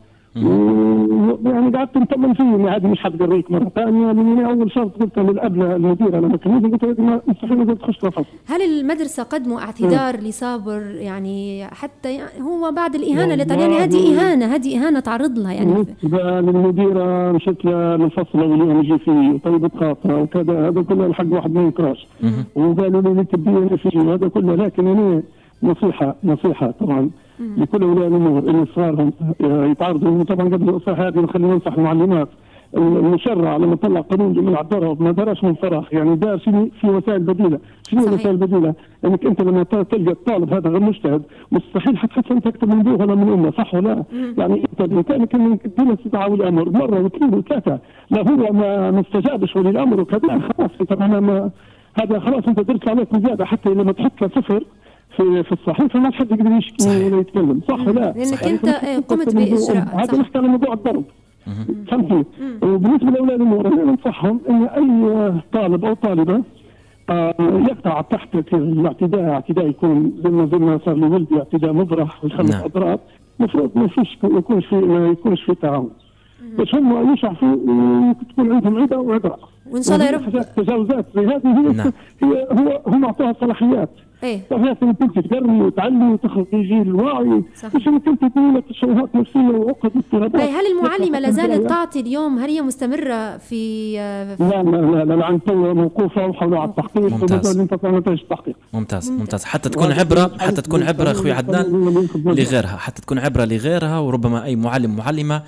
قعدت 1.76 1.98
نطمن 1.98 2.34
فيه 2.34 2.44
ان 2.44 2.68
هذه 2.68 2.88
مش 2.88 3.00
حتقريك 3.00 3.52
مره 3.52 3.72
ثانية 3.76 4.12
لاني 4.12 4.46
أول 4.46 4.72
شرط 4.72 5.02
قلت 5.02 5.20
للاب 5.20 5.62
المديره 5.62 6.20
لما 6.20 6.38
كنت 6.38 6.84
قلت 6.86 7.00
ما- 7.00 7.22
مستحيل 7.28 7.78
تخش 7.78 8.04
الفصل 8.06 8.26
هل 8.48 8.62
المدرسة 8.62 9.24
قدموا 9.24 9.60
اعتذار 9.60 10.16
لصابر؟ 10.16 10.82
يعني 10.96 11.66
حتى 11.68 12.14
يعني 12.14 12.42
هو 12.42 12.72
بعد 12.72 12.96
الإهانة 12.96 13.34
اللي 13.34 13.46
طال- 13.46 13.60
يعني. 13.60 13.78
هذه 13.78 14.18
إهانة 14.20 14.46
هذه 14.46 14.78
إهانة 14.86 15.00
تعرض 15.00 15.38
لها 15.40 15.54
يعني. 15.54 15.86
للمديره 16.42 17.32
مشيت 17.32 17.66
لها 17.66 17.98
للفصل 17.98 18.40
واليوم 18.40 18.80
يجي 18.80 18.98
فيه 18.98 19.30
وطيبة 19.30 19.70
خاطرها 19.80 20.16
وكذا 20.22 20.68
هذا 20.68 20.82
كله 20.82 21.06
الحق 21.06 21.26
واحد 21.32 21.52
ما 21.54 21.62
ينكرش 21.62 22.08
وقالوا 22.56 23.02
لي 23.02 23.24
تبين 23.24 23.78
فيه 23.78 24.00
وهذا 24.00 24.28
كله. 24.28 24.56
لكن 24.56 24.88
أنا 24.88 25.24
نصيحة 25.64 26.16
نصيحة 26.24 26.72
طبعا. 26.72 27.10
لكل 27.40 27.84
أولياء 27.84 28.08
الأمور 28.08 28.40
اللي 28.40 28.66
صارهم 28.76 29.12
يتعرضوا 29.72 30.24
طبعا 30.24 30.46
قبل 30.46 30.70
النصيحه 30.70 31.08
هذه 31.08 31.20
نخلي 31.20 31.48
ننصح 31.48 31.74
المعلمات. 31.74 32.30
المشرع 32.78 33.58
لما 33.58 33.76
طلع 33.76 34.02
قانون 34.02 34.34
جميع 34.34 34.62
الضرب 34.62 35.02
ما 35.02 35.12
دارش 35.12 35.44
من 35.44 35.54
فراغ 35.54 35.86
يعني 35.92 36.16
دار 36.16 36.38
شنو 36.38 36.70
في 36.82 36.88
وسائل 36.88 37.20
بديلة؟ 37.20 37.60
شنو. 37.90 38.08
الوسائل 38.08 38.30
البديله 38.30 38.74
إنك 39.06 39.26
أنت 39.26 39.42
لما 39.42 39.64
تلقى 39.64 40.12
الطالب 40.12 40.54
هذا 40.54 40.70
غير 40.70 40.80
مجتهد 40.80 41.22
مستحيل 41.52 41.98
حتحس 41.98 42.32
أنت 42.32 42.48
أكثر 42.48 42.68
من 42.68 42.80
ابوه 42.80 42.94
ولا 43.02 43.16
من 43.16 43.34
أمه 43.34 43.52
صح 43.52 43.74
ولا؟ 43.76 43.88
لا؟ 43.88 44.06
يعني 44.38 44.54
أنت 44.72 44.82
بامكانك 44.90 45.36
انك 45.36 45.62
تديله 45.62 45.94
استدعاء 45.94 46.32
ولي 46.32 46.48
أمر 46.48 46.70
مرة 46.70 47.04
واثنين 47.04 47.34
وثلاثة 47.34 47.80
لا 48.12 48.32
هو 48.32 48.54
ما 48.54 48.92
ما 48.92 49.00
استجابش 49.00 49.56
ولي 49.56 49.70
الامر 49.70 50.02
وكذا 50.02 50.40
خلاص 50.40 50.72
أنت 50.82 50.94
ما 50.94 51.50
هذا 52.02 52.20
خلاص 52.20 52.48
أنت 52.48 52.60
درت 52.60 52.90
عليك 52.90 53.16
زيادة 53.18 53.46
حتى 53.46 53.70
لما 53.70 53.92
تحط 53.92 54.22
له 54.22 54.28
صفر 54.28 54.64
في 55.20 55.44
في 55.44 55.52
الصحيفه 55.52 56.00
ما 56.00 56.12
حد 56.12 56.32
يقدر 56.32 56.52
يشكي 56.52 56.84
صحيح. 56.84 57.06
ولا 57.06 57.22
يتكلم 57.22 57.62
صح 57.70 57.80
ولا 57.80 57.92
لا؟ 58.00 58.12
لأنك 58.12 58.44
أنت، 58.44 58.62
كنت 58.62 58.68
آه، 58.68 59.00
قمت 59.00 59.36
وأم. 59.36 59.78
هذا. 59.78 60.20
نحكي 60.20 60.38
على 60.38 60.48
موضوع 60.48 60.74
الضرب 60.74 61.04
فهمتني 61.88 62.26
وبالنسبة 62.62 63.12
لاولياء 63.12 63.36
الأمور 63.36 63.68
أنا 63.68 63.84
ننصحهم 63.84 64.40
إن 64.50 64.64
أي 64.64 65.42
طالب 65.54 65.86
أو 65.86 65.94
طالبة 65.94 66.44
آه، 67.10 67.34
يقطع 67.70 68.02
تحت 68.02 68.54
الاعتداء 68.54 69.30
اعتداء 69.30 69.68
يكون 69.68 70.14
زي 70.24 70.30
ما 70.30 70.46
زي 70.46 70.58
ما 70.58 70.80
صار 70.86 70.96
لولدي 70.96 71.38
اعتداء 71.38 71.74
مبرح 71.74 72.24
ويخلف 72.24 72.52
نعم. 72.52 72.64
أضراب 72.64 73.00
المفروض 73.40 73.72
ما 73.76 73.88
فيش 73.88 74.18
يكون 74.24 74.62
في 74.62 74.76
ما 74.76 75.08
يكونش 75.08 75.42
في 75.42 75.56
تعاون 75.56 75.90
بس 76.60 76.76
هم 76.76 77.14
يشعفوا 77.14 77.56
تكون 78.30 78.52
عندهم 78.52 78.82
عده 78.82 79.00
وعذراء 79.00 79.49
وإن 79.72 79.84
شاء 79.84 79.96
الله 79.96 80.06
يا 80.06 80.12
رب. 80.12 80.22
حاجات 80.24 80.48
تجاوزات 80.60 81.06
زي 81.16 81.22
هذه 81.22 81.48
هي, 81.48 81.74
نعم. 81.74 81.92
هي 82.24 82.48
هو 82.52 82.82
هم 82.88 83.06
أعطوها 83.06 83.36
صلاحيات. 83.42 83.90
إيه. 84.24 84.42
صحيح 84.52 84.76
إنك 84.84 85.02
أنت 85.02 85.20
تقري 85.20 85.62
وتعلي 85.62 86.06
وتخرج 86.14 86.46
جيل 86.54 86.96
واعي 86.96 87.44
صح. 87.56 87.76
مش 87.76 87.88
إنك 87.88 88.08
أنت 88.08 88.20
تقول 88.26 88.56
لك 88.56 88.64
تشوهات 88.70 89.16
نفسية 89.16 89.40
وعقد 89.40 89.92
واضطرابات. 89.96 90.42
طيب 90.42 90.50
هل 90.56 90.66
المعلمة 90.78 91.20
لا 91.20 91.32
زالت 91.32 91.62
لا 91.62 91.68
تعطي 91.68 92.00
اليوم 92.00 92.40
هل 92.40 92.50
هي 92.50 92.62
مستمرة 92.62 93.38
في 93.38 93.50
في- 94.36 94.44
لا 94.44 94.64
لا 94.64 95.04
لا 95.06 95.14
الان 95.14 95.44
تو 95.44 95.74
موقوفة 95.74 96.26
وحولوا 96.28 96.60
على 96.60 96.70
التحقيق. 96.70 97.04
ممتاز. 97.14 97.58
ينتظر 97.60 97.92
نتائج 97.98 98.20
التحقيق. 98.22 98.56
ممتاز. 98.74 99.12
ممتاز. 99.12 99.44
حتى 99.46 99.70
تكون 99.70 99.92
عبرة 99.92 100.32
حتى 100.40 100.62
تكون 100.62 100.84
عبرة 100.84 101.12
أخوي 101.12 101.32
عدنان 101.32 101.66
لغيرها 102.26 102.78
حتى 102.78 103.02
تكون 103.02 103.20
عبرة 103.20 103.46
لغيرها 103.46 104.00
وربما 104.00 104.44
أي 104.44 104.56
معلم 104.56 104.96
معلمة 104.96 105.42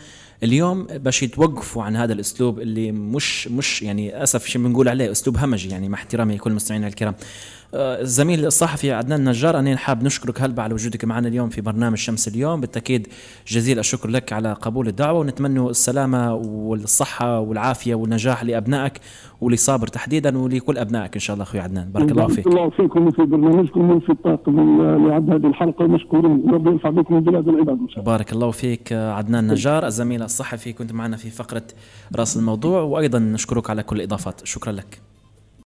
اليوم 0.43 0.84
باش 0.84 1.23
يتوقفوا 1.23 1.84
عن 1.84 1.95
هذا 1.95 2.13
الأسلوب 2.13 2.60
اللي 2.60 2.91
مش 2.91 3.47
مش 3.47 3.82
يعني 3.82 4.23
أسف 4.23 4.45
شو 4.45 4.60
بنقول 4.60 4.89
عليه 4.89 5.12
أسلوب 5.12 5.38
همجي 5.38 5.69
يعني 5.69 5.89
مع 5.89 5.97
احترامي 5.97 6.36
لكل 6.36 6.49
المستمعين 6.49 6.86
الكرام. 6.86 7.15
الزميل 7.73 8.45
الصحفي 8.45 8.91
عدنان 8.91 9.29
نجار 9.29 9.60
أنا 9.60 9.77
حاب 9.77 10.03
نشكرك 10.03 10.41
هلبا 10.41 10.63
على 10.63 10.73
وجودك 10.73 11.05
معنا 11.05 11.27
اليوم 11.27 11.49
في 11.49 11.62
برنامج 11.62 11.97
شمس 11.97 12.27
اليوم. 12.27 12.62
بالتأكيد 12.62 13.07
جزيل 13.47 13.79
الشكر 13.79 14.10
لك 14.10 14.34
على 14.34 14.53
قبول 14.53 14.88
الدعوة 14.88 15.19
ونتمنى 15.19 15.69
السلامة 15.69 16.34
والصحة 16.36 17.39
والعافية 17.39 17.95
والنجاح 17.95 18.43
لأبنائك 18.43 18.93
ولصابر 19.41 19.88
تحديدا 19.88 20.38
ولكل 20.38 20.77
أبنائك 20.77 21.13
إن 21.13 21.19
شاء 21.19 21.34
الله 21.34 21.43
أخوي 21.43 21.60
عدنان. 21.60 21.91
بارك 21.91 22.12
الله 22.12 22.27
فيك. 22.27 22.47
الله 22.47 22.69
فيكم 22.69 23.07
وفي 23.07 23.21
برنامجكم 23.21 23.91
وفي 23.91 24.12
الطاقم 24.12 24.60
اللي 24.60 25.13
عد 25.13 25.29
هذه 25.29 25.47
الحلقة 25.47 25.88
مشكورين 25.88 26.43
ربي 26.49 26.69
ينفع 26.69 26.89
بكم 26.89 27.19
بلاد 27.19 27.47
العباد 27.47 27.79
إن 27.79 27.89
شاء 27.89 27.99
الله. 27.99 28.12
بارك 28.12 28.34
الله 28.34 28.51
فيك 28.51 28.93
آه، 28.93 29.13
عدنان 29.13 29.47
نجار 29.47 29.86
الزميل 29.86 30.23
الصحفي 30.23 30.73
كنت 30.73 30.93
معنا 30.93 31.17
في 31.17 31.29
فقرة 31.29 31.63
رأس 32.15 32.38
الموضوع 32.38 32.81
وأيضا 32.81 33.19
نشكرك 33.19 33.69
على 33.69 33.84
كل 33.84 33.95
الإضافات 33.95 34.41
شكرا 34.45 34.71
لك. 34.71 35.11